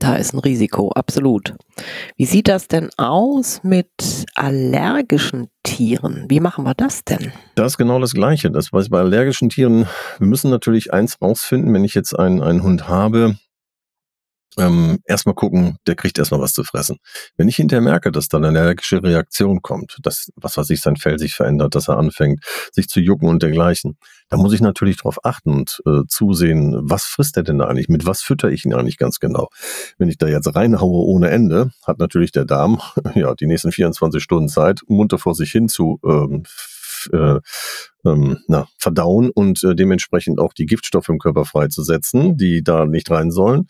Da 0.03 0.17
ist 0.17 0.35
ein 0.35 0.41
Risiko, 0.41 0.91
absolut. 0.91 1.55
Wie 2.17 2.25
sieht 2.25 2.49
das 2.49 2.67
denn 2.67 2.91
aus 2.97 3.61
mit 3.62 3.87
allergischen 4.35 5.47
Tieren? 5.62 6.25
Wie 6.29 6.41
machen 6.41 6.65
wir 6.65 6.75
das 6.75 7.05
denn? 7.05 7.31
Das 7.55 7.75
ist 7.75 7.79
genau 7.79 8.01
das 8.01 8.12
Gleiche. 8.12 8.51
Das 8.51 8.71
bei 8.71 8.99
allergischen 8.99 9.49
Tieren, 9.49 9.87
wir 10.19 10.27
müssen 10.27 10.51
natürlich 10.51 10.93
eins 10.93 11.23
rausfinden, 11.23 11.73
wenn 11.73 11.85
ich 11.85 11.95
jetzt 11.95 12.19
einen, 12.19 12.43
einen 12.43 12.65
Hund 12.65 12.88
habe, 12.88 13.37
ähm, 14.59 14.99
erstmal 15.05 15.35
gucken, 15.35 15.77
der 15.87 15.95
kriegt 15.95 16.19
erstmal 16.19 16.41
was 16.41 16.53
zu 16.53 16.65
fressen. 16.65 16.99
Wenn 17.37 17.49
ich 17.49 17.57
hinterher 17.57 17.81
merke, 17.81 18.12
dass 18.12 18.29
dann 18.29 18.45
eine 18.45 18.61
allergische 18.61 19.03
Reaktion 19.03 19.62
kommt, 19.62 19.99
dass, 20.03 20.31
was 20.37 20.57
weiß 20.57 20.71
ich, 20.71 20.81
sein 20.81 20.97
Fell 20.97 21.19
sich 21.19 21.35
verändert, 21.35 21.75
dass 21.75 21.88
er 21.88 21.99
anfängt, 21.99 22.45
sich 22.73 22.88
zu 22.88 23.01
jucken 23.01 23.29
und 23.29 23.43
dergleichen, 23.43 23.97
dann 24.29 24.41
muss 24.41 24.53
ich 24.53 24.61
natürlich 24.61 24.99
darauf 24.99 25.25
achten 25.25 25.53
und 25.53 25.83
äh, 25.87 26.03
zusehen, 26.09 26.79
was 26.83 27.05
frisst 27.05 27.37
er 27.37 27.43
denn 27.43 27.59
da 27.59 27.67
eigentlich, 27.67 27.88
mit 27.88 28.07
was 28.07 28.23
fütter 28.23 28.51
ich 28.51 28.65
ihn 28.65 28.75
eigentlich 28.75 28.99
ganz 28.99 29.21
genau. 29.21 29.49
Wenn 29.99 30.09
ich 30.09 30.19
da 30.19 30.27
jetzt 30.27 30.55
reinhaue 30.55 31.07
ohne 31.07 31.31
Ende, 31.31 31.71
hat 31.87 31.99
natürlich 31.99 32.33
der 32.33 32.45
Darm 32.45 32.81
ja 33.15 33.35
die 33.35 33.47
nächsten 33.47 33.73
24 33.73 34.23
Stunden 34.23 34.49
Zeit, 34.49 34.81
munter 34.87 35.19
vor 35.19 35.35
sich 35.35 35.51
hin 35.51 35.69
zu 35.69 35.99
ähm, 36.05 36.45
äh, 37.12 37.41
ähm, 38.05 38.38
na, 38.49 38.67
verdauen 38.79 39.31
und 39.31 39.62
äh, 39.65 39.75
dementsprechend 39.75 40.38
auch 40.38 40.53
die 40.53 40.67
Giftstoffe 40.67 41.09
im 41.09 41.19
Körper 41.19 41.45
freizusetzen, 41.45 42.37
die 42.37 42.62
da 42.62 42.87
nicht 42.87 43.11
rein 43.11 43.31
sollen 43.31 43.69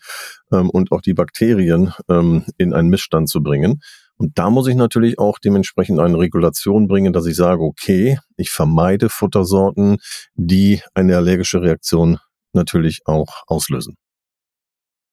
ähm, 0.51 0.69
und 0.69 0.91
auch 0.91 1.01
die 1.01 1.13
Bakterien 1.13 1.93
ähm, 2.09 2.45
in 2.57 2.73
einen 2.73 2.89
Missstand 2.89 3.29
zu 3.29 3.41
bringen. 3.41 3.81
Und 4.17 4.37
da 4.37 4.49
muss 4.49 4.67
ich 4.67 4.75
natürlich 4.75 5.19
auch 5.19 5.39
dementsprechend 5.39 5.99
eine 5.99 6.17
Regulation 6.17 6.87
bringen, 6.87 7.13
dass 7.13 7.25
ich 7.25 7.35
sage, 7.35 7.61
okay, 7.61 8.19
ich 8.37 8.51
vermeide 8.51 9.09
Futtersorten, 9.09 9.97
die 10.35 10.81
eine 10.93 11.17
allergische 11.17 11.61
Reaktion 11.61 12.19
natürlich 12.53 13.01
auch 13.05 13.43
auslösen. 13.47 13.95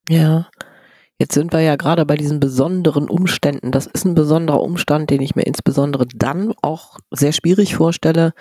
Ja, 0.08 0.48
Jetzt 1.20 1.34
sind 1.34 1.52
wir 1.52 1.60
ja 1.60 1.76
gerade 1.76 2.06
bei 2.06 2.16
diesen 2.16 2.40
besonderen 2.40 3.10
Umständen. 3.10 3.72
Das 3.72 3.86
ist 3.86 4.06
ein 4.06 4.14
besonderer 4.14 4.62
Umstand, 4.62 5.10
den 5.10 5.20
ich 5.20 5.36
mir 5.36 5.42
insbesondere 5.42 6.06
dann 6.14 6.54
auch 6.62 6.96
sehr 7.10 7.32
schwierig 7.32 7.76
vorstelle, 7.76 8.32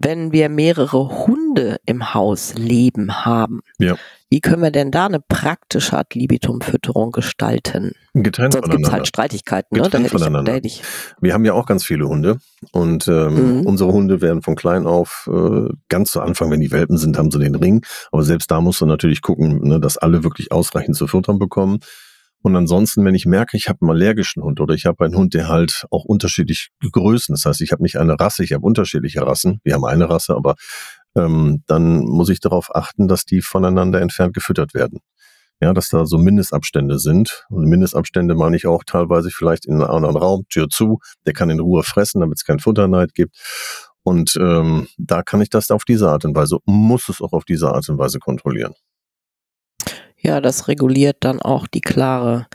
wenn 0.00 0.32
wir 0.32 0.48
mehrere 0.48 1.24
Hunde 1.26 1.76
im 1.86 2.12
Haus 2.14 2.54
leben 2.54 3.24
haben, 3.24 3.60
Ja. 3.78 3.94
wie 4.28 4.40
können 4.40 4.60
wir 4.60 4.72
denn 4.72 4.90
da 4.90 5.06
eine 5.06 5.20
praktische 5.20 5.96
Ad 5.96 6.18
libitum-Fütterung 6.18 7.12
gestalten? 7.12 7.92
Getrennt 8.12 8.54
Sonst 8.54 8.70
gibt 8.70 8.84
es 8.86 8.92
halt 8.92 9.06
Streitigkeiten, 9.06 9.76
ne? 9.76 9.84
Getrennt 9.84 10.06
ich, 10.06 10.12
voneinander. 10.12 10.52
hätte 10.52 10.66
ich. 10.66 10.82
Wir 11.20 11.32
haben 11.32 11.44
ja 11.44 11.52
auch 11.54 11.64
ganz 11.66 11.84
viele 11.84 12.08
Hunde 12.08 12.38
und 12.72 13.06
ähm, 13.08 13.60
Mhm. 13.60 13.66
unsere 13.66 13.92
Hunde 13.92 14.20
werden 14.20 14.42
von 14.42 14.56
klein 14.56 14.86
auf, 14.86 15.30
äh, 15.32 15.68
ganz 15.88 16.10
zu 16.10 16.20
Anfang, 16.20 16.50
wenn 16.50 16.60
die 16.60 16.72
Welpen 16.72 16.98
sind, 16.98 17.16
haben 17.16 17.30
sie 17.30 17.38
den 17.38 17.54
Ring. 17.54 17.82
Aber 18.10 18.24
selbst 18.24 18.50
da 18.50 18.60
musst 18.60 18.80
du 18.80 18.86
natürlich 18.86 19.22
gucken, 19.22 19.60
ne, 19.68 19.78
dass 19.80 19.96
alle 19.96 20.24
wirklich 20.24 20.50
ausreichend 20.50 20.96
zu 20.96 21.06
futtern 21.06 21.38
bekommen. 21.38 21.78
Und 22.46 22.54
ansonsten, 22.54 23.04
wenn 23.04 23.16
ich 23.16 23.26
merke, 23.26 23.56
ich 23.56 23.68
habe 23.68 23.80
einen 23.82 23.90
allergischen 23.90 24.40
Hund 24.40 24.60
oder 24.60 24.72
ich 24.72 24.86
habe 24.86 25.04
einen 25.04 25.16
Hund, 25.16 25.34
der 25.34 25.48
halt 25.48 25.84
auch 25.90 26.04
unterschiedlich 26.04 26.68
Größen, 26.92 27.32
das 27.32 27.44
heißt, 27.44 27.60
ich 27.60 27.72
habe 27.72 27.82
nicht 27.82 27.96
eine 27.96 28.20
Rasse, 28.20 28.44
ich 28.44 28.52
habe 28.52 28.64
unterschiedliche 28.64 29.26
Rassen. 29.26 29.58
Wir 29.64 29.74
haben 29.74 29.84
eine 29.84 30.08
Rasse, 30.08 30.36
aber 30.36 30.54
ähm, 31.16 31.64
dann 31.66 32.04
muss 32.04 32.28
ich 32.28 32.38
darauf 32.38 32.72
achten, 32.72 33.08
dass 33.08 33.24
die 33.24 33.42
voneinander 33.42 34.00
entfernt 34.00 34.32
gefüttert 34.32 34.74
werden. 34.74 35.00
Ja, 35.60 35.72
dass 35.72 35.88
da 35.88 36.06
so 36.06 36.18
Mindestabstände 36.18 37.00
sind. 37.00 37.46
Und 37.48 37.64
Mindestabstände 37.64 38.36
meine 38.36 38.54
ich 38.54 38.68
auch 38.68 38.84
teilweise 38.84 39.30
vielleicht 39.32 39.66
in 39.66 39.82
einem 39.82 39.90
anderen 39.90 40.16
Raum, 40.16 40.44
Tür 40.48 40.68
zu, 40.68 41.00
der 41.26 41.32
kann 41.32 41.50
in 41.50 41.58
Ruhe 41.58 41.82
fressen, 41.82 42.20
damit 42.20 42.38
es 42.38 42.44
keinen 42.44 42.60
Futterneid 42.60 43.12
gibt. 43.12 43.34
Und 44.04 44.36
ähm, 44.40 44.86
da 44.98 45.24
kann 45.24 45.40
ich 45.40 45.50
das 45.50 45.72
auf 45.72 45.84
diese 45.84 46.08
Art 46.10 46.24
und 46.24 46.36
Weise, 46.36 46.58
muss 46.64 47.08
es 47.08 47.20
auch 47.20 47.32
auf 47.32 47.44
diese 47.44 47.72
Art 47.72 47.88
und 47.88 47.98
Weise 47.98 48.20
kontrollieren. 48.20 48.74
Ja, 50.26 50.40
das 50.40 50.66
reguliert 50.66 51.18
dann 51.20 51.40
auch 51.40 51.68
die 51.68 51.80
klare 51.80 52.48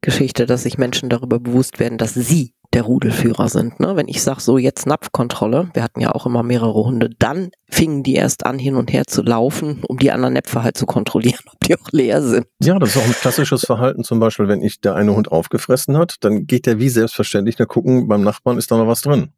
Geschichte, 0.00 0.44
dass 0.44 0.64
sich 0.64 0.76
Menschen 0.76 1.08
darüber 1.08 1.38
bewusst 1.38 1.78
werden, 1.78 1.96
dass 1.96 2.14
sie 2.14 2.52
der 2.72 2.82
Rudelführer 2.82 3.48
sind. 3.48 3.78
Ne? 3.78 3.94
Wenn 3.94 4.08
ich 4.08 4.20
sage, 4.22 4.40
so 4.40 4.58
jetzt 4.58 4.88
Napfkontrolle, 4.88 5.70
wir 5.72 5.84
hatten 5.84 6.00
ja 6.00 6.10
auch 6.16 6.26
immer 6.26 6.42
mehrere 6.42 6.82
Hunde, 6.84 7.10
dann 7.20 7.52
fingen 7.70 8.02
die 8.02 8.14
erst 8.14 8.44
an, 8.44 8.58
hin 8.58 8.74
und 8.74 8.92
her 8.92 9.04
zu 9.06 9.22
laufen, 9.22 9.84
um 9.86 9.98
die 9.98 10.10
anderen 10.10 10.32
Näpfe 10.34 10.64
halt 10.64 10.76
zu 10.76 10.84
kontrollieren, 10.84 11.38
ob 11.52 11.60
die 11.60 11.76
auch 11.76 11.92
leer 11.92 12.22
sind. 12.22 12.48
Ja, 12.60 12.76
das 12.80 12.96
ist 12.96 12.96
auch 12.96 13.06
ein 13.06 13.12
klassisches 13.12 13.66
Verhalten, 13.66 14.02
zum 14.02 14.18
Beispiel, 14.18 14.48
wenn 14.48 14.60
ich 14.60 14.80
der 14.80 14.96
eine 14.96 15.14
Hund 15.14 15.30
aufgefressen 15.30 15.96
hat, 15.96 16.16
dann 16.22 16.48
geht 16.48 16.66
der 16.66 16.80
wie 16.80 16.88
selbstverständlich 16.88 17.54
da 17.54 17.66
gucken, 17.66 18.08
beim 18.08 18.22
Nachbarn 18.22 18.58
ist 18.58 18.72
da 18.72 18.78
noch 18.78 18.88
was 18.88 19.02
drin. 19.02 19.30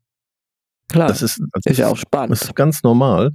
Klar, 0.91 1.09
Das 1.09 1.23
ist, 1.23 1.41
das 1.53 1.63
ist 1.73 1.79
ja 1.79 1.87
auch 1.89 1.93
Das 1.93 2.01
spannend. 2.01 2.33
ist 2.43 2.55
ganz 2.55 2.83
normal. 2.83 3.31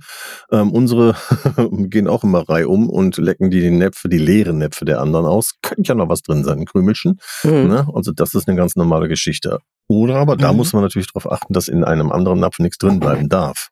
Ähm, 0.51 0.71
unsere 0.71 1.15
gehen 1.89 2.07
auch 2.07 2.23
immer 2.23 2.47
reihum 2.47 2.89
und 2.89 3.17
lecken 3.17 3.49
die, 3.49 3.59
die 3.61 3.71
Näpfe, 3.71 4.07
die 4.07 4.17
leeren 4.19 4.59
Näpfe 4.59 4.85
der 4.85 5.01
anderen 5.01 5.25
aus. 5.25 5.53
Könnte 5.61 5.83
ja 5.89 5.95
noch 5.95 6.09
was 6.09 6.21
drin 6.21 6.43
sein, 6.43 6.59
ein 6.59 6.65
Krümelchen. 6.65 7.17
Mhm. 7.43 7.67
Ne? 7.67 7.87
Also 7.93 8.11
das 8.11 8.35
ist 8.35 8.47
eine 8.47 8.55
ganz 8.57 8.75
normale 8.75 9.07
Geschichte. 9.07 9.59
Oder 9.87 10.17
aber 10.17 10.37
da 10.37 10.51
Mhm. 10.51 10.57
muss 10.57 10.73
man 10.73 10.83
natürlich 10.83 11.07
darauf 11.11 11.31
achten, 11.31 11.53
dass 11.53 11.67
in 11.67 11.83
einem 11.83 12.11
anderen 12.11 12.39
Napf 12.39 12.59
nichts 12.59 12.77
drin 12.77 12.99
bleiben 12.99 13.27
darf. 13.29 13.69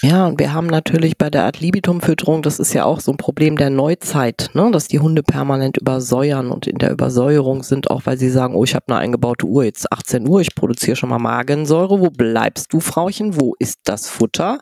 Ja, 0.00 0.26
und 0.26 0.38
wir 0.40 0.52
haben 0.52 0.66
natürlich 0.66 1.18
bei 1.18 1.30
der 1.30 1.44
Ad 1.44 1.58
libitum-Fütterung, 1.60 2.42
das 2.42 2.58
ist 2.58 2.72
ja 2.72 2.84
auch 2.84 3.00
so 3.00 3.12
ein 3.12 3.16
Problem 3.16 3.56
der 3.56 3.70
Neuzeit, 3.70 4.50
ne? 4.54 4.70
dass 4.72 4.88
die 4.88 4.98
Hunde 4.98 5.22
permanent 5.22 5.76
übersäuern 5.76 6.50
und 6.50 6.66
in 6.66 6.78
der 6.78 6.90
Übersäuerung 6.90 7.62
sind, 7.62 7.90
auch 7.90 8.02
weil 8.04 8.18
sie 8.18 8.30
sagen, 8.30 8.54
oh, 8.54 8.64
ich 8.64 8.74
habe 8.74 8.86
eine 8.88 8.98
eingebaute 8.98 9.46
Uhr, 9.46 9.64
jetzt 9.64 9.92
18 9.92 10.26
Uhr, 10.26 10.40
ich 10.40 10.54
produziere 10.54 10.96
schon 10.96 11.10
mal 11.10 11.18
Magensäure, 11.18 12.00
wo 12.00 12.10
bleibst 12.10 12.72
du, 12.72 12.80
Frauchen, 12.80 13.40
wo 13.40 13.54
ist 13.58 13.80
das 13.84 14.08
Futter? 14.08 14.58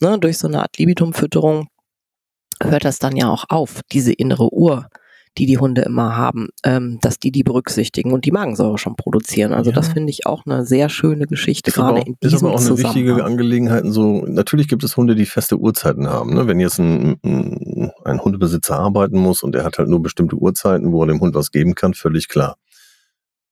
Ne? 0.00 0.18
Durch 0.18 0.38
so 0.38 0.48
eine 0.48 0.62
Ad 0.62 0.70
libitum-Fütterung 0.78 1.68
hört 2.62 2.84
das 2.84 2.98
dann 2.98 3.16
ja 3.16 3.30
auch 3.30 3.44
auf, 3.48 3.80
diese 3.92 4.12
innere 4.12 4.52
Uhr, 4.52 4.88
die 5.38 5.46
die 5.46 5.58
Hunde 5.58 5.82
immer 5.82 6.16
haben, 6.16 6.48
ähm, 6.64 6.98
dass 7.00 7.18
die 7.18 7.30
die 7.30 7.42
berücksichtigen 7.44 8.12
und 8.12 8.24
die 8.24 8.32
Magensäure 8.32 8.76
schon 8.78 8.96
produzieren. 8.96 9.52
Also 9.52 9.70
Ja. 9.70 9.76
das 9.76 9.88
finde 9.88 10.10
ich 10.10 10.26
auch 10.26 10.44
eine 10.44 10.66
sehr 10.66 10.88
schöne 10.88 11.26
Geschichte, 11.26 11.68
Ist 11.68 11.74
gerade 11.76 12.00
auch, 12.00 12.06
in 12.06 12.14
ist 12.20 12.32
diesem 12.32 12.46
aber 12.48 12.56
auch 12.56 12.60
eine 12.60 12.78
wichtige. 12.78 13.24
Angelegenheit. 13.24 13.84
So, 13.86 14.24
natürlich 14.26 14.68
gibt 14.68 14.84
es 14.84 14.96
Hunde, 14.96 15.14
die 15.14 15.26
feste 15.26 15.56
Uhrzeiten 15.58 16.08
haben. 16.08 16.34
Ne? 16.34 16.46
Wenn 16.46 16.60
jetzt 16.60 16.78
ein, 16.78 17.16
ein, 17.24 17.90
ein 18.04 18.20
Hundebesitzer 18.20 18.78
arbeiten 18.78 19.18
muss 19.18 19.42
und 19.42 19.54
er 19.54 19.64
hat 19.64 19.78
halt 19.78 19.88
nur 19.88 20.02
bestimmte 20.02 20.36
Uhrzeiten, 20.36 20.92
wo 20.92 21.02
er 21.02 21.06
dem 21.06 21.20
Hund 21.20 21.34
was 21.34 21.50
geben 21.52 21.74
kann, 21.74 21.94
völlig 21.94 22.28
klar. 22.28 22.56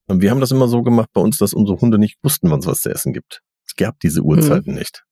Wir 0.09 0.31
haben 0.31 0.41
das 0.41 0.51
immer 0.51 0.69
so 0.69 0.83
gemacht 0.83 1.09
bei 1.13 1.21
uns, 1.21 1.39
dass 1.39 1.53
unsere 1.55 1.81
Hunde 1.81 1.99
nicht 1.99 2.19
wussten, 2.23 2.51
wann 2.51 2.61
es 2.61 2.67
was 2.67 2.83
zu 2.83 2.91
essen 2.91 3.13
gibt. 3.13 3.43
Es 3.67 3.75
gab 3.77 3.99
diese 4.01 4.23
Uhrzeiten 4.23 4.75
nicht. 4.75 5.06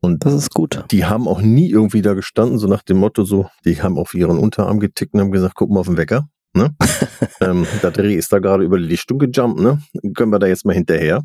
Und 0.00 0.24
Das 0.24 0.32
ist 0.32 0.54
gut. 0.54 0.84
die 0.90 1.04
haben 1.04 1.26
auch 1.26 1.40
nie 1.40 1.70
irgendwie 1.70 2.02
da 2.02 2.14
gestanden, 2.14 2.58
so 2.58 2.68
nach 2.68 2.82
dem 2.82 2.98
Motto 2.98 3.24
so, 3.24 3.48
die 3.64 3.82
haben 3.82 3.98
auf 3.98 4.14
ihren 4.14 4.38
Unterarm 4.38 4.78
getickt 4.78 5.14
und 5.14 5.20
haben 5.20 5.32
gesagt, 5.32 5.54
guck 5.56 5.70
mal 5.70 5.80
auf 5.80 5.86
den 5.86 5.96
Wecker. 5.96 6.28
Ne? 6.54 6.74
ähm, 7.40 7.66
der 7.82 7.90
Dreh 7.90 8.14
ist 8.14 8.32
da 8.32 8.38
gerade 8.38 8.64
über 8.64 8.78
die 8.78 8.84
Lichtung 8.84 9.18
gejumpt, 9.18 9.60
ne? 9.60 9.82
Können 10.14 10.30
wir 10.32 10.38
da 10.38 10.46
jetzt 10.46 10.64
mal 10.64 10.74
hinterher? 10.74 11.22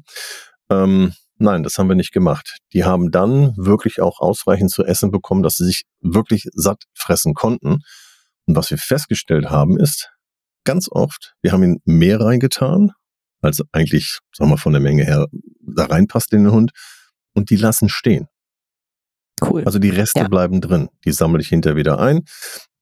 Ähm, 0.69 1.13
nein, 1.37 1.63
das 1.63 1.77
haben 1.77 1.87
wir 1.87 1.95
nicht 1.95 2.11
gemacht. 2.11 2.57
Die 2.73 2.83
haben 2.83 3.11
dann 3.11 3.53
wirklich 3.55 4.01
auch 4.01 4.19
ausreichend 4.19 4.71
zu 4.71 4.83
essen 4.83 5.11
bekommen, 5.11 5.43
dass 5.43 5.57
sie 5.57 5.65
sich 5.65 5.83
wirklich 6.01 6.47
satt 6.53 6.83
fressen 6.93 7.33
konnten. 7.33 7.79
Und 8.45 8.55
was 8.55 8.69
wir 8.71 8.77
festgestellt 8.77 9.49
haben 9.49 9.79
ist, 9.79 10.09
ganz 10.65 10.87
oft, 10.91 11.33
wir 11.41 11.51
haben 11.51 11.63
ihnen 11.63 11.81
mehr 11.85 12.19
reingetan, 12.19 12.91
als 13.41 13.61
eigentlich, 13.71 14.19
sagen 14.35 14.49
wir 14.49 14.57
von 14.57 14.73
der 14.73 14.81
Menge 14.81 15.03
her, 15.03 15.27
da 15.61 15.85
reinpasst 15.85 16.33
in 16.33 16.45
den 16.45 16.53
Hund. 16.53 16.71
Und 17.35 17.49
die 17.49 17.55
lassen 17.55 17.89
stehen. 17.89 18.27
Cool. 19.49 19.63
Also 19.65 19.79
die 19.79 19.89
Reste 19.89 20.21
Ja. 20.21 20.27
bleiben 20.27 20.61
drin. 20.61 20.89
Die 21.05 21.11
sammle 21.11 21.41
ich 21.41 21.47
hinterher 21.49 21.75
wieder 21.75 21.99
ein, 21.99 22.21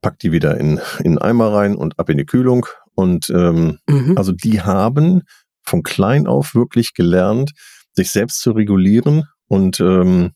pack 0.02 0.20
die 0.20 0.32
wieder 0.32 0.58
in, 0.58 0.80
in 1.00 1.18
einen 1.18 1.18
Eimer 1.18 1.54
rein 1.54 1.76
und 1.76 2.00
ab 2.00 2.10
in 2.10 2.18
die 2.18 2.26
Kühlung. 2.26 2.66
Und 2.96 3.30
ähm, 3.30 3.80
mhm. 3.88 4.18
also 4.18 4.32
die 4.32 4.62
haben 4.62 5.24
von 5.64 5.84
klein 5.84 6.28
auf 6.28 6.56
wirklich 6.56 6.94
gelernt, 6.94 7.52
sich 7.94 8.12
selbst 8.12 8.42
zu 8.42 8.52
regulieren 8.52 9.24
und 9.48 9.80
ähm, 9.80 10.32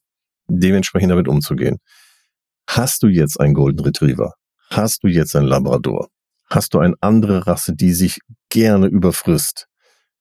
dementsprechend 0.47 1.11
damit 1.11 1.27
umzugehen. 1.27 1.77
Hast 2.67 3.03
du 3.03 3.07
jetzt 3.07 3.39
einen 3.39 3.53
Golden 3.53 3.81
Retriever? 3.81 4.33
Hast 4.69 5.03
du 5.03 5.07
jetzt 5.07 5.35
einen 5.35 5.47
Labrador? 5.47 6.09
Hast 6.49 6.73
du 6.73 6.79
eine 6.79 6.95
andere 7.01 7.47
Rasse, 7.47 7.73
die 7.75 7.93
sich 7.93 8.19
gerne 8.49 8.87
überfrisst? 8.87 9.67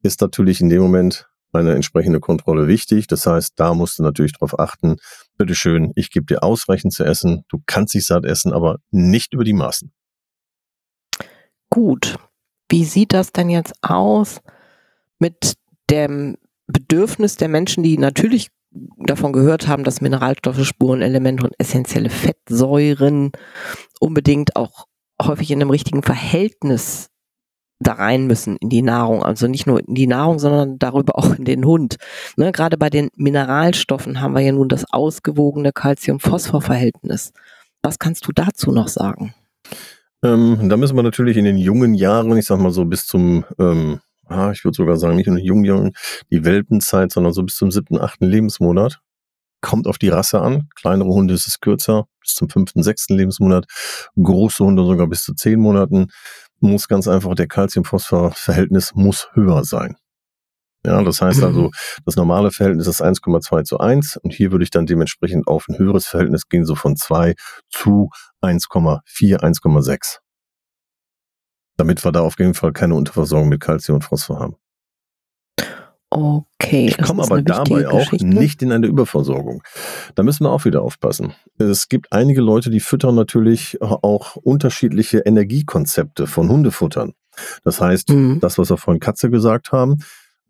Ist 0.03 0.21
natürlich 0.21 0.61
in 0.61 0.69
dem 0.69 0.83
Moment 0.83 1.27
eine 1.53 1.75
entsprechende 1.75 2.21
Kontrolle 2.21 2.67
wichtig. 2.67 3.07
Das 3.07 3.27
heißt, 3.27 3.53
da 3.57 3.75
musst 3.75 3.99
du 3.99 4.03
natürlich 4.03 4.33
darauf 4.33 4.59
achten, 4.59 4.97
bitteschön, 5.37 5.93
ich 5.97 6.11
gebe 6.11 6.27
dir 6.27 6.43
ausreichend 6.43 6.93
zu 6.93 7.05
essen, 7.05 7.45
du 7.49 7.61
kannst 7.67 7.95
dich 7.95 8.07
satt 8.07 8.25
essen, 8.25 8.53
aber 8.53 8.79
nicht 8.91 9.33
über 9.33 9.45
die 9.45 9.53
Maßen. 9.53 9.93
Gut. 11.71 12.17
Wie 12.69 12.85
sieht 12.85 13.13
das 13.13 13.33
denn 13.33 13.51
jetzt 13.51 13.75
aus 13.83 14.41
mit 15.19 15.55
dem 15.91 16.37
Bedürfnis 16.67 17.37
der 17.37 17.49
Menschen, 17.49 17.83
die 17.83 17.99
natürlich 17.99 18.49
davon 18.99 19.33
gehört 19.33 19.69
haben, 19.69 19.85
dass 19.85 20.01
Mineralstoffe, 20.01 20.65
Spurenelemente 20.65 21.45
und 21.45 21.55
essentielle 21.59 22.11
Fettsäuren 22.11 23.33
unbedingt 24.01 24.57
auch 24.57 24.87
häufig 25.23 25.51
in 25.51 25.61
einem 25.61 25.71
richtigen 25.71 26.03
Verhältnis 26.03 27.11
da 27.81 27.93
rein 27.93 28.27
müssen 28.27 28.57
in 28.57 28.69
die 28.69 28.83
Nahrung. 28.83 29.23
Also 29.23 29.47
nicht 29.47 29.67
nur 29.67 29.81
in 29.87 29.95
die 29.95 30.07
Nahrung, 30.07 30.39
sondern 30.39 30.79
darüber 30.79 31.19
auch 31.19 31.35
in 31.35 31.45
den 31.45 31.65
Hund. 31.65 31.97
Ne, 32.37 32.53
gerade 32.53 32.77
bei 32.77 32.91
den 32.91 33.11
Mineralstoffen 33.17 34.21
haben 34.21 34.35
wir 34.35 34.41
ja 34.41 34.53
nun 34.53 34.69
das 34.69 34.85
ausgewogene 34.91 35.73
Calcium-Phosphor-Verhältnis. 35.73 37.33
Was 37.83 37.99
kannst 37.99 38.27
du 38.27 38.33
dazu 38.33 38.73
noch 38.73 38.89
sagen? 38.89 39.35
Ähm, 40.23 40.69
da 40.71 40.77
müssen 40.77 40.97
wir 40.97 41.03
natürlich 41.03 41.37
in 41.37 41.45
den 41.45 41.59
jungen 41.59 41.95
Jahren, 41.95 42.35
ich 42.37 42.47
sag 42.47 42.59
mal 42.59 42.73
so 42.73 42.87
bis 42.87 43.07
zum, 43.07 43.45
ähm, 43.59 44.01
ah, 44.27 44.51
ich 44.53 44.65
würde 44.65 44.75
sogar 44.75 44.97
sagen, 44.97 45.17
nicht 45.17 45.27
in 45.27 45.37
den 45.37 45.45
jungen 45.45 45.65
Jahren, 45.65 45.93
die 46.31 46.45
Welpenzeit, 46.47 47.13
sondern 47.13 47.35
so 47.35 47.43
bis 47.43 47.57
zum 47.57 47.71
siebten, 47.71 48.01
achten 48.01 48.25
Lebensmonat. 48.25 49.01
Kommt 49.61 49.87
auf 49.87 49.99
die 49.99 50.09
Rasse 50.09 50.41
an. 50.41 50.69
Kleinere 50.75 51.09
Hunde 51.09 51.35
ist 51.35 51.47
es 51.47 51.61
kürzer, 51.61 52.07
bis 52.21 52.35
zum 52.35 52.49
fünften, 52.49 52.83
sechsten 52.83 53.17
Lebensmonat. 53.17 53.67
Große 54.17 54.65
Hunde 54.65 54.85
sogar 54.85 55.07
bis 55.07 55.23
zu 55.23 55.35
zehn 55.35 55.61
Monaten. 55.61 56.09
Muss 56.65 56.89
ganz 56.89 57.07
einfach, 57.09 57.35
der 57.35 57.47
Calcium-Phosphor-Verhältnis 57.47 58.95
muss 58.95 59.29
höher 59.35 59.65
sein. 59.65 59.97
Ja, 60.87 61.03
das 61.03 61.21
heißt 61.21 61.41
Mhm. 61.41 61.45
also, 61.45 61.71
das 62.07 62.17
normale 62.17 62.51
Verhältnis 62.53 62.87
ist 62.87 63.03
1,2 63.03 63.65
zu 63.65 63.79
1 63.81 64.17
und 64.23 64.33
hier 64.33 64.51
würde 64.51 64.65
ich 64.65 64.71
dann 64.71 64.87
dementsprechend 64.87 65.47
auf 65.47 65.67
ein 65.69 65.77
höheres 65.77 66.07
Verhältnis 66.07 66.49
gehen, 66.49 66.65
so 66.65 66.75
von 66.75 66.97
2 66.97 67.35
zu 67.69 68.09
1,4, 68.41 69.43
1,6. 69.43 70.21
Damit 71.77 72.03
wir 72.03 72.13
da 72.13 72.21
auf 72.23 72.39
jeden 72.39 72.55
Fall 72.55 72.73
keine 72.73 72.95
Unterversorgung 72.95 73.51
mit 73.51 73.61
Calcium 73.61 73.97
und 73.97 74.03
Phosphor 74.05 74.41
haben. 74.41 74.57
Okay. 76.15 76.87
Ich 76.87 76.99
komme 76.99 77.23
aber 77.25 77.43
dabei 77.43 77.89
auch 77.89 78.11
Geschichte. 78.11 78.27
nicht 78.27 78.63
in 78.63 78.71
eine 78.73 78.87
Überversorgung. 78.87 79.63
Da 80.15 80.23
müssen 80.23 80.45
wir 80.45 80.51
auch 80.51 80.65
wieder 80.65 80.83
aufpassen. 80.83 81.35
Es 81.59 81.89
gibt 81.89 82.13
einige 82.13 82.41
Leute, 82.41 82.71
die 82.71 82.81
füttern 82.81 83.15
natürlich 83.17 83.79
auch 83.83 84.37
unterschiedliche 84.37 85.19
Energiekonzepte 85.19 86.27
von 86.27 86.49
Hundefuttern. 86.49 87.13
Das 87.65 87.81
heißt, 87.81 88.11
Mhm. 88.11 88.39
das, 88.41 88.59
was 88.59 88.71
wir 88.71 88.77
vorhin 88.77 89.01
Katze 89.01 89.29
gesagt 89.29 89.73
haben, 89.73 89.97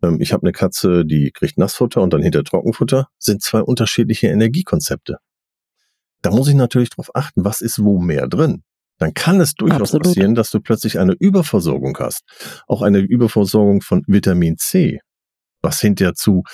ähm, 0.03 0.20
ich 0.20 0.35
habe 0.35 0.42
eine 0.42 0.53
Katze, 0.53 1.07
die 1.07 1.31
kriegt 1.33 1.57
Nassfutter 1.57 2.03
und 2.03 2.12
dann 2.12 2.22
hinter 2.22 2.44
Trockenfutter, 2.44 3.09
sind 3.18 3.42
zwei 3.42 3.62
unterschiedliche 3.62 4.27
Energiekonzepte. 4.29 5.16
Da 6.20 6.31
muss 6.31 6.48
ich 6.48 6.55
natürlich 6.55 6.90
darauf 6.90 7.11
achten, 7.14 7.44
was 7.44 7.61
ist 7.62 7.83
wo 7.83 7.98
mehr 7.98 8.29
drin. 8.29 8.62
Dann 8.98 9.12
kann 9.14 9.40
es 9.40 9.55
durchaus 9.55 9.81
Absolut. 9.94 10.05
passieren, 10.05 10.35
dass 10.35 10.50
du 10.50 10.61
plötzlich 10.61 10.98
eine 10.98 11.14
Überversorgung 11.18 11.96
hast. 11.98 12.22
Auch 12.68 12.83
eine 12.83 12.98
Überversorgung 12.98 13.81
von 13.81 14.03
Vitamin 14.07 14.57
C. 14.59 15.00
was 15.64 15.81
hinterher 15.81 16.14
zu 16.14 16.44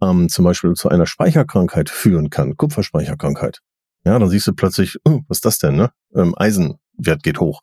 ähm, 0.00 0.28
zum 0.28 0.44
Beispiel 0.44 0.74
zu 0.74 0.88
einer 0.88 1.06
Speicherkrankheit 1.06 1.90
führen 1.90 2.30
kann, 2.30 2.56
Kupferspeicherkrankheit. 2.56 3.60
Ja, 4.04 4.18
dann 4.18 4.28
siehst 4.28 4.46
du 4.46 4.52
plötzlich, 4.52 4.96
oh, 5.04 5.20
was 5.28 5.38
ist 5.38 5.44
das 5.44 5.58
denn, 5.58 5.76
ne? 5.76 5.90
Ähm, 6.14 6.34
Eisenwert 6.36 7.22
geht 7.22 7.40
hoch. 7.40 7.60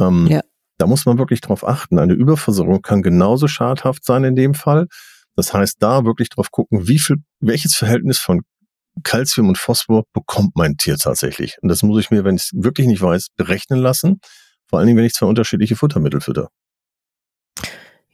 Ähm, 0.00 0.26
ja. 0.28 0.40
Da 0.78 0.86
muss 0.86 1.04
man 1.06 1.18
wirklich 1.18 1.40
drauf 1.40 1.66
achten. 1.66 1.98
Eine 1.98 2.14
Überversorgung 2.14 2.82
kann 2.82 3.02
genauso 3.02 3.48
schadhaft 3.48 4.04
sein 4.04 4.24
in 4.24 4.36
dem 4.36 4.54
Fall. 4.54 4.86
Das 5.36 5.52
heißt, 5.52 5.76
da 5.80 6.04
wirklich 6.04 6.30
drauf 6.30 6.50
gucken, 6.50 6.88
wie 6.88 6.98
viel, 6.98 7.16
welches 7.40 7.74
Verhältnis 7.74 8.18
von 8.18 8.42
Calcium 9.02 9.48
und 9.48 9.58
Phosphor 9.58 10.04
bekommt 10.12 10.56
mein 10.56 10.76
Tier 10.76 10.96
tatsächlich. 10.96 11.56
Und 11.62 11.68
das 11.68 11.82
muss 11.82 12.00
ich 12.00 12.10
mir, 12.10 12.24
wenn 12.24 12.36
ich 12.36 12.42
es 12.42 12.50
wirklich 12.54 12.86
nicht 12.86 13.02
weiß, 13.02 13.28
berechnen 13.36 13.80
lassen. 13.80 14.20
Vor 14.66 14.78
allen 14.78 14.86
Dingen, 14.86 14.98
wenn 14.98 15.04
ich 15.04 15.14
zwei 15.14 15.26
unterschiedliche 15.26 15.76
Futtermittel 15.76 16.20
fütter. 16.20 16.48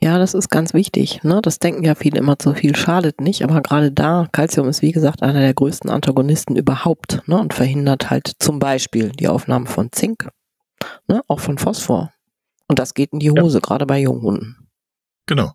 Ja, 0.01 0.19
das 0.19 0.35
ist 0.35 0.51
ganz 0.51 0.75
wichtig. 0.75 1.23
Ne? 1.23 1.41
Das 1.41 1.59
denken 1.59 1.85
ja 1.85 1.95
viele 1.95 2.19
immer, 2.19 2.39
zu 2.39 2.55
viel 2.55 2.77
schadet 2.77 3.21
nicht. 3.21 3.43
Aber 3.43 3.63
gerade 3.63 3.91
da, 3.91 4.29
Calcium 4.33 4.69
ist 4.69 4.83
wie 4.83 4.93
gesagt 4.93 5.23
einer 5.23 5.41
der 5.41 5.55
größten 5.55 5.91
Antagonisten 5.91 6.57
überhaupt 6.57 7.23
ne? 7.27 7.39
und 7.39 7.55
verhindert 7.55 8.11
halt 8.11 8.33
zum 8.39 8.59
Beispiel 8.59 9.11
die 9.11 9.29
Aufnahme 9.29 9.67
von 9.67 9.93
Zink, 9.93 10.29
ne? 11.07 11.23
auch 11.29 11.41
von 11.41 11.59
Phosphor. 11.59 12.13
Und 12.69 12.79
das 12.79 12.95
geht 12.95 13.13
in 13.13 13.19
die 13.19 13.31
Hose, 13.31 13.59
ja. 13.59 13.61
gerade 13.61 13.87
bei 13.87 14.01
Junghunden. 14.01 14.69
Genau. 15.27 15.53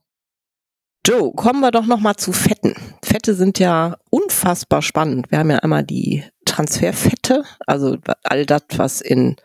Joe, 1.06 1.34
kommen 1.34 1.62
wir 1.62 1.71
doch 1.71 1.86
noch 1.86 1.99
mal 1.99 2.15
zu 2.17 2.34
Fetten. 2.34 2.75
Fette 3.04 3.34
sind 3.34 3.58
ja 3.58 3.97
unfassbar 4.10 4.82
spannend. 4.82 5.32
Wir 5.32 5.39
haben 5.39 5.49
ja 5.49 5.58
einmal 5.58 5.84
die 5.84 6.23
Transferfette, 6.45 7.43
also 7.65 7.97
all 8.23 8.45
das, 8.45 8.63
was 8.75 9.02
in 9.02 9.36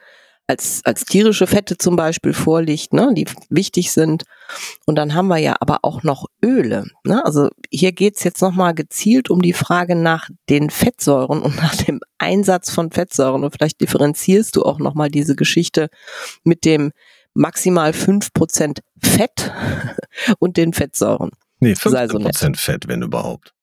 als, 0.47 0.83
als 0.85 1.05
tierische 1.05 1.47
Fette 1.47 1.79
zum 1.79 1.97
Beispiel 1.97 2.35
vorliegt, 2.35 2.93
ne, 2.93 3.11
die 3.15 3.27
wichtig 3.49 3.93
sind. 3.93 4.25
Und 4.85 4.97
dann 4.97 5.15
haben 5.15 5.29
wir 5.29 5.39
ja 5.39 5.57
aber 5.61 5.79
auch 5.83 6.03
noch 6.03 6.27
Öle. 6.45 6.85
Ne? 7.05 7.25
Also 7.25 7.49
hier 7.71 7.93
geht's 7.93 8.25
jetzt 8.25 8.43
nochmal 8.43 8.75
gezielt 8.75 9.31
um 9.31 9.41
die 9.41 9.55
Frage 9.55 9.97
nach 9.97 10.29
den 10.51 10.71
Fettsäuren 10.71 11.41
und 11.41 11.57
nach 11.57 11.75
dem 11.77 12.01
Einsatz 12.19 12.71
von 12.71 12.91
Fettsäuren. 12.91 13.43
Und 13.43 13.53
vielleicht 13.53 13.81
differenzierst 13.81 14.55
du 14.57 14.65
auch 14.65 14.79
nochmal 14.79 15.09
diese 15.09 15.35
Geschichte 15.35 15.89
mit 16.43 16.65
dem 16.65 16.93
maximal 17.33 17.93
fünf 17.93 18.33
Prozent 18.33 18.81
Fett 19.03 19.53
und 20.39 20.57
den 20.57 20.73
Fettsäuren. 20.73 21.31
Nee, 21.61 21.75
15 21.75 22.23
Prozent 22.23 22.57
Fett, 22.59 22.89
wenn 22.89 23.03
überhaupt. 23.03 23.55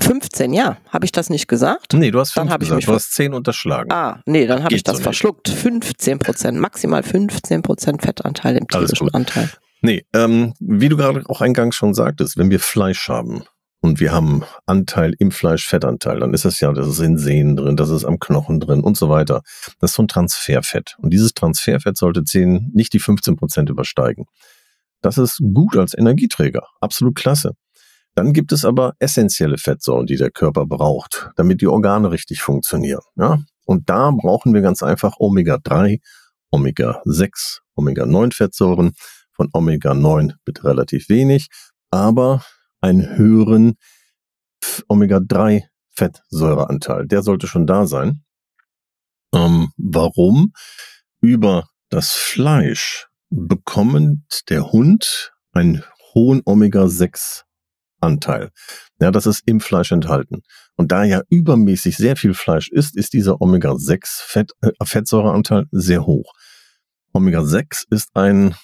15, 0.00 0.52
ja. 0.52 0.78
Habe 0.88 1.04
ich 1.04 1.12
das 1.12 1.30
nicht 1.30 1.48
gesagt? 1.48 1.92
Nee, 1.92 2.10
du 2.10 2.20
hast 2.20 2.32
5 2.32 2.48
dann 2.48 2.60
gesagt. 2.60 2.80
Ich 2.80 2.86
du 2.86 2.92
hast 2.92 3.14
10 3.14 3.34
unterschlagen. 3.34 3.92
Ah, 3.92 4.20
nee, 4.26 4.46
dann 4.46 4.64
habe 4.64 4.74
ich 4.74 4.82
das 4.82 4.98
so 4.98 5.02
verschluckt. 5.02 5.48
15 5.48 6.18
Prozent, 6.18 6.58
maximal 6.58 7.02
15 7.02 7.62
Prozent 7.62 8.02
Fettanteil 8.02 8.56
im 8.56 8.68
tierischen 8.68 9.12
Anteil. 9.14 9.50
Nee, 9.80 10.04
ähm, 10.12 10.54
wie 10.60 10.88
du 10.88 10.96
gerade 10.96 11.22
auch 11.28 11.40
eingangs 11.40 11.76
schon 11.76 11.94
sagtest, 11.94 12.36
wenn 12.36 12.50
wir 12.50 12.60
Fleisch 12.60 13.08
haben 13.08 13.44
und 13.80 14.00
wir 14.00 14.12
haben 14.12 14.42
Anteil 14.66 15.14
im 15.18 15.30
Fleisch, 15.30 15.66
Fettanteil, 15.66 16.20
dann 16.20 16.34
ist 16.34 16.44
es 16.44 16.60
ja, 16.60 16.72
das 16.72 16.88
ist 16.88 16.98
in 16.98 17.16
Sehnen 17.16 17.56
drin, 17.56 17.76
das 17.76 17.90
ist 17.90 18.04
am 18.04 18.18
Knochen 18.18 18.58
drin 18.58 18.80
und 18.80 18.96
so 18.96 19.08
weiter. 19.08 19.42
Das 19.80 19.90
ist 19.90 19.96
so 19.96 20.02
ein 20.02 20.08
Transferfett. 20.08 20.96
Und 20.98 21.10
dieses 21.10 21.32
Transferfett 21.32 21.96
sollte 21.96 22.24
10, 22.24 22.70
nicht 22.74 22.92
die 22.92 22.98
15 22.98 23.36
Prozent 23.36 23.70
übersteigen. 23.70 24.26
Das 25.00 25.16
ist 25.16 25.40
gut 25.54 25.76
als 25.76 25.96
Energieträger. 25.96 26.66
Absolut 26.80 27.14
klasse. 27.14 27.52
Dann 28.18 28.32
gibt 28.32 28.50
es 28.50 28.64
aber 28.64 28.96
essentielle 28.98 29.58
Fettsäuren, 29.58 30.06
die 30.06 30.16
der 30.16 30.32
Körper 30.32 30.66
braucht, 30.66 31.30
damit 31.36 31.60
die 31.60 31.68
Organe 31.68 32.10
richtig 32.10 32.42
funktionieren. 32.42 33.04
Ja? 33.14 33.38
Und 33.64 33.88
da 33.88 34.10
brauchen 34.10 34.52
wir 34.54 34.60
ganz 34.60 34.82
einfach 34.82 35.20
Omega-3, 35.20 36.00
Omega-6, 36.50 37.60
Omega-9 37.76 38.34
Fettsäuren. 38.34 38.90
Von 39.34 39.50
Omega-9 39.52 40.34
bitte 40.44 40.64
relativ 40.64 41.08
wenig, 41.08 41.46
aber 41.92 42.44
einen 42.80 43.16
höheren 43.16 43.76
Omega-3 44.88 45.66
Fettsäureanteil. 45.90 47.06
Der 47.06 47.22
sollte 47.22 47.46
schon 47.46 47.68
da 47.68 47.86
sein. 47.86 48.24
Ähm, 49.32 49.68
warum? 49.76 50.52
Über 51.20 51.68
das 51.88 52.14
Fleisch 52.14 53.06
bekommt 53.30 54.42
der 54.48 54.72
Hund 54.72 55.30
einen 55.52 55.84
hohen 56.14 56.42
Omega-6 56.44 57.44
Anteil. 58.00 58.50
Ja, 59.00 59.10
das 59.10 59.26
ist 59.26 59.42
im 59.46 59.60
Fleisch 59.60 59.92
enthalten. 59.92 60.42
Und 60.76 60.92
da 60.92 61.04
ja 61.04 61.22
übermäßig 61.28 61.96
sehr 61.96 62.16
viel 62.16 62.34
Fleisch 62.34 62.68
ist, 62.68 62.96
ist 62.96 63.12
dieser 63.12 63.40
Omega-6 63.40 64.22
Fett, 64.22 64.52
äh, 64.60 64.70
Fettsäureanteil 64.82 65.66
sehr 65.70 66.06
hoch. 66.06 66.32
Omega-6 67.12 67.84
ist 67.90 68.10
ein, 68.14 68.54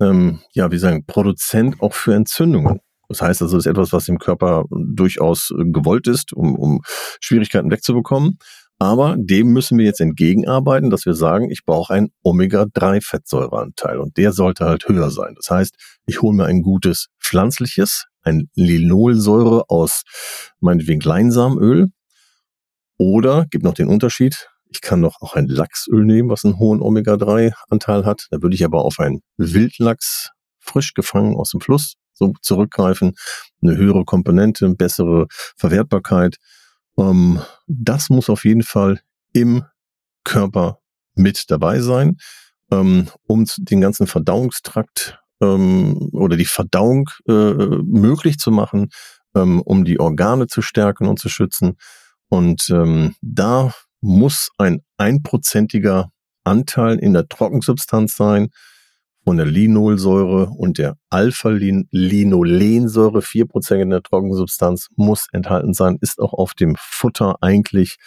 ähm, 0.00 0.40
ja, 0.52 0.70
wie 0.70 0.78
sagen, 0.78 1.04
Produzent 1.06 1.80
auch 1.80 1.94
für 1.94 2.14
Entzündungen. 2.14 2.80
Das 3.08 3.22
heißt 3.22 3.42
also, 3.42 3.56
es 3.56 3.66
ist 3.66 3.70
etwas, 3.70 3.92
was 3.92 4.08
im 4.08 4.18
Körper 4.18 4.64
durchaus 4.70 5.52
gewollt 5.56 6.06
ist, 6.06 6.32
um, 6.32 6.54
um 6.56 6.80
Schwierigkeiten 7.20 7.70
wegzubekommen. 7.70 8.38
Aber 8.78 9.16
dem 9.18 9.48
müssen 9.48 9.76
wir 9.76 9.84
jetzt 9.84 10.00
entgegenarbeiten, 10.00 10.88
dass 10.88 11.04
wir 11.04 11.12
sagen, 11.12 11.50
ich 11.50 11.66
brauche 11.66 11.92
einen 11.92 12.12
Omega-3-Fettsäureanteil 12.22 13.98
und 13.98 14.16
der 14.16 14.32
sollte 14.32 14.64
halt 14.64 14.88
höher 14.88 15.10
sein. 15.10 15.34
Das 15.36 15.50
heißt, 15.50 15.74
ich 16.06 16.22
hole 16.22 16.34
mir 16.34 16.46
ein 16.46 16.62
gutes 16.62 17.08
pflanzliches, 17.20 18.06
ein 18.22 18.48
Linolsäure 18.54 19.64
aus 19.68 20.02
meinetwegen 20.60 21.00
Leinsamenöl 21.00 21.88
oder 22.98 23.46
gibt 23.50 23.64
noch 23.64 23.74
den 23.74 23.88
Unterschied, 23.88 24.48
ich 24.72 24.80
kann 24.80 25.00
noch 25.00 25.20
auch 25.20 25.34
ein 25.34 25.48
Lachsöl 25.48 26.04
nehmen, 26.04 26.28
was 26.28 26.44
einen 26.44 26.58
hohen 26.58 26.80
Omega-3-Anteil 26.80 28.04
hat. 28.04 28.28
Da 28.30 28.40
würde 28.40 28.54
ich 28.54 28.64
aber 28.64 28.84
auf 28.84 29.00
einen 29.00 29.20
Wildlachs 29.36 30.30
frisch 30.58 30.94
gefangen 30.94 31.36
aus 31.36 31.50
dem 31.50 31.60
Fluss 31.60 31.94
so 32.12 32.34
zurückgreifen. 32.40 33.14
Eine 33.62 33.76
höhere 33.76 34.04
Komponente, 34.04 34.68
bessere 34.74 35.26
Verwertbarkeit. 35.56 36.36
Ähm, 36.96 37.40
das 37.66 38.10
muss 38.10 38.30
auf 38.30 38.44
jeden 38.44 38.62
Fall 38.62 39.00
im 39.32 39.64
Körper 40.24 40.78
mit 41.14 41.50
dabei 41.50 41.80
sein, 41.80 42.18
ähm, 42.70 43.08
um 43.26 43.46
den 43.58 43.80
ganzen 43.80 44.06
Verdauungstrakt 44.06 45.18
ähm, 45.40 46.10
oder 46.12 46.36
die 46.36 46.44
Verdauung 46.44 47.10
äh, 47.28 47.32
möglich 47.32 48.38
zu 48.38 48.50
machen, 48.50 48.88
ähm, 49.34 49.60
um 49.62 49.84
die 49.84 50.00
Organe 50.00 50.46
zu 50.46 50.62
stärken 50.62 51.06
und 51.06 51.18
zu 51.18 51.28
schützen. 51.28 51.76
Und 52.28 52.68
ähm, 52.70 53.14
da 53.22 53.72
muss 54.00 54.50
ein 54.58 54.80
einprozentiger 54.96 56.10
Anteil 56.44 56.98
in 56.98 57.12
der 57.12 57.28
Trockensubstanz 57.28 58.16
sein 58.16 58.48
von 59.24 59.36
der 59.36 59.46
Linolsäure 59.46 60.48
und 60.48 60.78
der 60.78 60.96
Alpha-Linolensäure, 61.10 63.20
4% 63.20 63.82
in 63.82 63.90
der 63.90 64.02
Trockensubstanz, 64.02 64.88
muss 64.96 65.28
enthalten 65.32 65.74
sein, 65.74 65.98
ist 66.00 66.18
auch 66.20 66.32
auf 66.32 66.54
dem 66.54 66.74
Futter 66.78 67.36
eigentlich, 67.42 67.98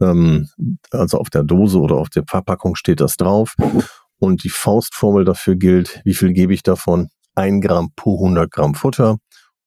ähm, 0.00 0.48
also 0.90 1.18
auf 1.18 1.28
der 1.28 1.42
Dose 1.42 1.78
oder 1.78 1.96
auf 1.96 2.08
der 2.08 2.22
Verpackung 2.26 2.76
steht 2.76 3.00
das 3.00 3.16
drauf. 3.16 3.56
Und 4.20 4.44
die 4.44 4.50
Faustformel 4.50 5.24
dafür 5.24 5.56
gilt, 5.56 6.02
wie 6.04 6.14
viel 6.14 6.32
gebe 6.32 6.54
ich 6.54 6.62
davon? 6.62 7.08
Ein 7.34 7.60
Gramm 7.60 7.90
pro 7.96 8.16
100 8.16 8.50
Gramm 8.50 8.74
Futter 8.74 9.16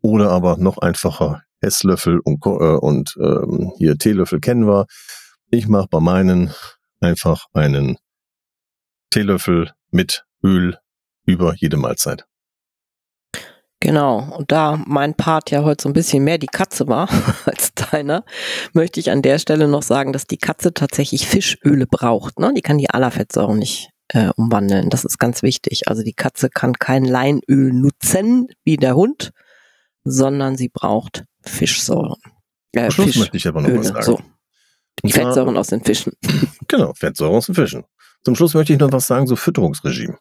oder 0.02 0.30
aber 0.30 0.58
noch 0.58 0.78
einfacher 0.78 1.42
Esslöffel 1.60 2.20
und, 2.20 2.46
äh, 2.46 2.50
und 2.50 3.16
ähm, 3.20 3.74
hier 3.78 3.98
Teelöffel 3.98 4.39
kennen 4.39 4.68
wir. 4.68 4.86
Ich 5.50 5.68
mache 5.68 5.88
bei 5.89 6.00
meinen 6.00 6.54
einfach 7.00 7.46
einen 7.54 7.98
Teelöffel 9.10 9.72
mit 9.92 10.24
Öl 10.44 10.78
über 11.26 11.56
jede 11.56 11.78
Mahlzeit. 11.78 12.26
Genau, 13.80 14.38
und 14.38 14.52
da 14.52 14.82
mein 14.86 15.13
Part 15.13 15.52
ja 15.52 15.63
heute 15.63 15.84
so 15.84 15.89
ein 15.89 15.94
bisschen 15.94 16.24
mehr 16.24 16.38
die 16.38 16.48
Katze 16.48 16.88
war 16.88 17.10
als 17.46 17.74
deiner, 17.74 18.24
möchte 18.72 19.00
ich 19.00 19.12
an 19.12 19.22
der 19.22 19.39
Stelle 19.39 19.68
noch 19.68 19.84
sagen, 19.84 20.13
dass 20.13 20.26
die 20.26 20.38
Katze 20.38 20.74
tatsächlich 20.74 21.28
Fischöle 21.28 21.86
braucht. 21.86 22.39
Ne? 22.39 22.54
Die 22.56 22.62
kann 22.62 22.78
die 22.78 22.89
Allerfettsäuren 22.89 23.60
nicht 23.60 23.93
äh, 24.13 24.30
umwandeln. 24.36 24.89
Das 24.89 25.04
ist 25.06 25.17
ganz 25.17 25.43
wichtig. 25.43 25.88
Also 25.88 26.04
die 26.04 26.13
Katze 26.13 26.49
kann 26.49 26.73
kein 26.73 27.04
Leinöl 27.04 27.73
nutzen 27.73 28.47
wie 28.63 28.78
der 28.78 28.95
Hund, 28.95 29.32
sondern 30.04 30.56
sie 30.56 30.69
braucht 30.69 31.26
Fischsäuren. 31.41 32.21
Äh, 32.71 32.91
Schluss 32.91 33.08
Fisch 33.08 33.17
möchte 33.17 33.38
ich 33.38 33.47
aber 33.47 33.62
noch 33.62 33.69
Öle, 33.69 33.80
was 33.80 33.88
sagen. 33.88 34.04
So. 34.04 34.19
Die 35.04 35.12
Fettsäuren 35.12 35.58
aus 35.58 35.67
den 35.67 35.84
Fischen. 35.84 36.13
Genau, 36.67 36.93
Fettsäuren 36.93 37.36
aus 37.36 37.47
den 37.47 37.56
Fischen. 37.56 37.84
Zum 38.23 38.36
Schluss 38.36 38.54
möchte 38.54 38.73
ich 38.73 38.80
noch 38.80 38.91
was 38.91 39.06
sagen, 39.06 39.28
so 39.28 39.36
Fütterungsregime. 39.36 40.17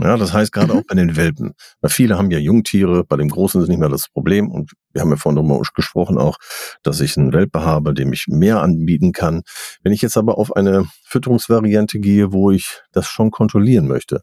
Ja, 0.00 0.16
das 0.16 0.32
heißt 0.32 0.52
gerade 0.52 0.72
mhm. 0.72 0.78
auch 0.78 0.82
bei 0.86 0.94
den 0.94 1.16
Welpen. 1.16 1.54
Weil 1.80 1.90
viele 1.90 2.16
haben 2.16 2.30
ja 2.30 2.38
Jungtiere, 2.38 3.04
bei 3.04 3.16
dem 3.16 3.28
Großen 3.28 3.60
ist 3.60 3.68
nicht 3.68 3.78
mehr 3.78 3.88
das 3.88 4.08
Problem. 4.08 4.48
Und 4.48 4.72
wir 4.92 5.02
haben 5.02 5.10
ja 5.10 5.16
vorhin 5.16 5.36
darüber 5.36 5.60
gesprochen 5.74 6.18
auch, 6.18 6.36
dass 6.84 7.00
ich 7.00 7.16
einen 7.16 7.32
Welpe 7.32 7.62
habe, 7.62 7.94
dem 7.94 8.12
ich 8.12 8.26
mehr 8.28 8.62
anbieten 8.62 9.12
kann. 9.12 9.42
Wenn 9.82 9.92
ich 9.92 10.00
jetzt 10.00 10.16
aber 10.16 10.38
auf 10.38 10.54
eine 10.54 10.86
Fütterungsvariante 11.04 11.98
gehe, 11.98 12.32
wo 12.32 12.52
ich 12.52 12.80
das 12.92 13.06
schon 13.06 13.32
kontrollieren 13.32 13.88
möchte, 13.88 14.20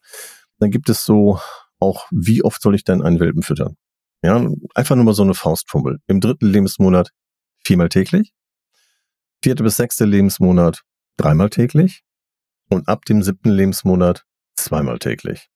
dann 0.60 0.72
gibt 0.72 0.90
es 0.90 1.04
so 1.04 1.40
auch, 1.80 2.08
wie 2.10 2.44
oft 2.44 2.62
soll 2.62 2.76
ich 2.76 2.86
denn 2.86 3.02
einen 3.02 3.20
Welpen 3.20 3.44
füttern? 3.44 3.76
Ja, 4.24 4.48
einfach 4.74 4.96
nur 4.96 5.06
mal 5.06 5.14
so 5.14 5.24
eine 5.24 5.34
Faustfummel. 5.34 6.00
Im 6.08 6.22
dritten 6.22 6.48
Lebensmonat 6.48 7.10
viermal 7.66 7.90
täglich. 7.90 8.32
Vierte 9.44 9.64
bis 9.64 9.76
sechste 9.76 10.06
Lebensmonat 10.06 10.84
dreimal 11.18 11.50
täglich. 11.50 12.02
Und 12.70 12.88
ab 12.88 13.06
dem 13.06 13.22
siebten 13.22 13.50
Lebensmonat 13.50 14.24
zweimal 14.56 15.00
täglich. 15.00 15.50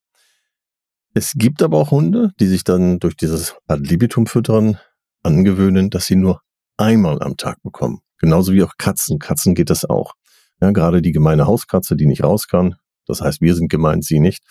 Es 1.12 1.32
gibt 1.34 1.62
aber 1.62 1.78
auch 1.78 1.90
Hunde, 1.90 2.32
die 2.38 2.46
sich 2.46 2.64
dann 2.64 2.98
durch 3.00 3.16
dieses 3.16 3.56
Ad 3.66 3.82
libitum 3.82 4.26
füttern 4.26 4.78
angewöhnen, 5.22 5.90
dass 5.90 6.06
sie 6.06 6.16
nur 6.16 6.40
einmal 6.76 7.20
am 7.22 7.36
Tag 7.36 7.62
bekommen. 7.62 8.00
Genauso 8.18 8.52
wie 8.52 8.62
auch 8.62 8.74
Katzen. 8.78 9.18
Katzen 9.18 9.54
geht 9.54 9.70
das 9.70 9.84
auch. 9.84 10.14
Ja, 10.60 10.70
gerade 10.70 11.02
die 11.02 11.12
gemeine 11.12 11.46
Hauskatze, 11.46 11.96
die 11.96 12.06
nicht 12.06 12.22
raus 12.22 12.46
kann. 12.46 12.76
Das 13.06 13.20
heißt, 13.20 13.40
wir 13.40 13.54
sind 13.54 13.70
gemeint, 13.70 14.04
sie 14.04 14.20
nicht. 14.20 14.44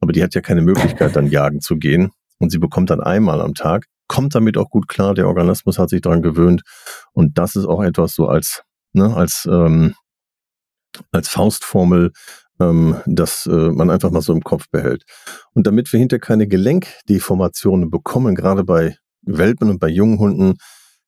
Aber 0.00 0.12
die 0.12 0.22
hat 0.22 0.34
ja 0.34 0.40
keine 0.40 0.62
Möglichkeit, 0.62 1.16
dann 1.16 1.28
jagen 1.28 1.60
zu 1.60 1.76
gehen. 1.76 2.10
Und 2.38 2.50
sie 2.50 2.58
bekommt 2.58 2.90
dann 2.90 3.00
einmal 3.00 3.40
am 3.40 3.54
Tag, 3.54 3.86
kommt 4.08 4.34
damit 4.34 4.58
auch 4.58 4.68
gut 4.68 4.88
klar. 4.88 5.14
Der 5.14 5.28
Organismus 5.28 5.78
hat 5.78 5.90
sich 5.90 6.00
daran 6.00 6.22
gewöhnt. 6.22 6.62
Und 7.12 7.38
das 7.38 7.56
ist 7.56 7.66
auch 7.66 7.82
etwas 7.82 8.14
so 8.14 8.26
als, 8.26 8.62
ne, 8.92 9.14
als, 9.14 9.48
ähm, 9.50 9.94
als 11.10 11.28
Faustformel, 11.28 12.12
ähm, 12.70 12.96
dass 13.06 13.46
äh, 13.46 13.70
man 13.70 13.90
einfach 13.90 14.10
mal 14.10 14.22
so 14.22 14.32
im 14.32 14.42
Kopf 14.42 14.68
behält. 14.70 15.04
Und 15.54 15.66
damit 15.66 15.92
wir 15.92 16.00
hinter 16.00 16.18
keine 16.18 16.46
Gelenkdeformationen 16.46 17.90
bekommen, 17.90 18.34
gerade 18.34 18.64
bei 18.64 18.96
Welpen 19.22 19.70
und 19.70 19.78
bei 19.78 19.88
jungen 19.88 20.18
Hunden, 20.18 20.58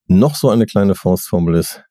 noch 0.07 0.37
so 0.37 0.51
eine 0.51 0.67
kleine 0.67 0.95
Faustformel 0.95 1.55
ist, 1.55 1.85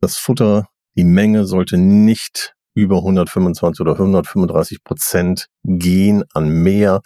das 0.00 0.16
Futter, 0.16 0.68
die 0.96 1.04
Menge 1.04 1.46
sollte 1.46 1.78
nicht 1.78 2.54
über 2.74 2.98
125 2.98 3.80
oder 3.80 3.92
135 3.92 4.82
Prozent 4.82 5.46
gehen 5.62 6.24
an 6.32 6.48
mehr, 6.48 7.00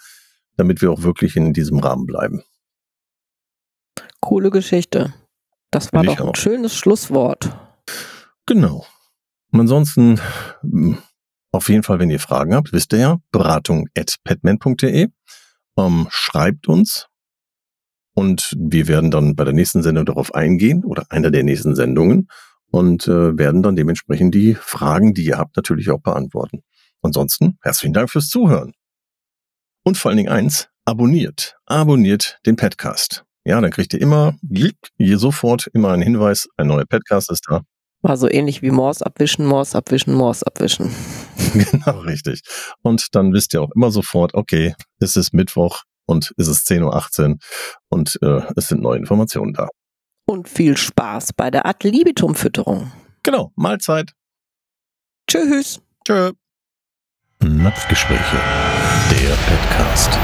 damit 0.55 0.81
wir 0.81 0.91
auch 0.91 1.03
wirklich 1.03 1.35
in 1.35 1.53
diesem 1.53 1.79
Rahmen 1.79 2.05
bleiben. 2.05 2.43
Coole 4.19 4.49
Geschichte. 4.49 5.13
Das 5.71 5.93
war 5.93 6.03
doch 6.03 6.19
ein 6.19 6.35
schönes 6.35 6.75
Schlusswort. 6.75 7.55
Genau. 8.45 8.85
Und 9.51 9.61
ansonsten, 9.61 10.19
hm, 10.61 10.97
auf 11.51 11.69
jeden 11.69 11.83
Fall, 11.83 11.99
wenn 11.99 12.09
ihr 12.09 12.19
Fragen 12.19 12.53
habt, 12.53 12.73
wisst 12.73 12.93
ihr 12.93 12.99
ja, 12.99 13.17
beratung. 13.31 13.87
Ähm, 15.77 16.07
schreibt 16.09 16.67
uns, 16.67 17.07
und 18.17 18.55
wir 18.57 18.87
werden 18.87 19.11
dann 19.11 19.35
bei 19.35 19.43
der 19.43 19.53
nächsten 19.53 19.83
Sendung 19.83 20.03
darauf 20.03 20.33
eingehen 20.33 20.83
oder 20.83 21.05
einer 21.11 21.29
der 21.29 21.43
nächsten 21.43 21.75
Sendungen 21.75 22.29
und 22.71 23.07
äh, 23.07 23.37
werden 23.37 23.61
dann 23.61 23.75
dementsprechend 23.75 24.33
die 24.33 24.55
Fragen, 24.55 25.13
die 25.13 25.25
ihr 25.25 25.37
habt, 25.37 25.55
natürlich 25.55 25.91
auch 25.91 26.01
beantworten. 26.01 26.63
Ansonsten 27.03 27.59
herzlichen 27.61 27.93
Dank 27.93 28.09
fürs 28.09 28.29
Zuhören. 28.29 28.73
Und 29.83 29.99
vor 29.99 30.09
allen 30.09 30.17
Dingen 30.17 30.31
eins, 30.31 30.67
abonniert, 30.83 31.57
abonniert 31.67 32.39
den 32.47 32.55
Podcast. 32.55 33.23
Ja, 33.45 33.61
dann 33.61 33.69
kriegt 33.69 33.93
ihr 33.93 34.01
immer, 34.01 34.33
hier 34.97 35.19
sofort 35.19 35.67
immer 35.73 35.91
einen 35.91 36.01
Hinweis, 36.01 36.47
ein 36.57 36.65
neuer 36.65 36.85
Podcast 36.85 37.29
ist 37.29 37.45
da. 37.47 37.61
War 38.01 38.17
so 38.17 38.29
ähnlich 38.29 38.61
wie 38.61 38.71
Morse 38.71 39.05
abwischen, 39.05 39.45
Morse 39.45 39.77
abwischen, 39.77 40.13
Morse 40.13 40.45
abwischen. 40.45 40.93
genau, 41.53 41.99
richtig. 42.01 42.41
Und 42.81 43.07
dann 43.13 43.33
wisst 43.33 43.53
ihr 43.53 43.61
auch 43.61 43.71
immer 43.75 43.91
sofort, 43.91 44.33
okay, 44.33 44.75
es 44.99 45.15
ist 45.15 45.33
Mittwoch, 45.33 45.83
und 46.07 46.33
es 46.37 46.47
ist 46.47 46.67
10.18 46.69 47.29
Uhr 47.29 47.37
und 47.89 48.17
äh, 48.21 48.41
es 48.55 48.69
sind 48.69 48.81
neue 48.81 48.97
Informationen 48.97 49.53
da. 49.53 49.67
Und 50.25 50.49
viel 50.49 50.75
Spaß 50.75 51.33
bei 51.33 51.51
der 51.51 51.65
Ad 51.65 51.87
libitum 51.87 52.35
Fütterung. 52.35 52.91
Genau, 53.23 53.51
Mahlzeit. 53.55 54.13
Tschüss. 55.29 55.81
Tschö. 56.05 56.31
Napfgespräche, 57.43 58.37
der 59.11 59.35
Podcast. 59.35 60.17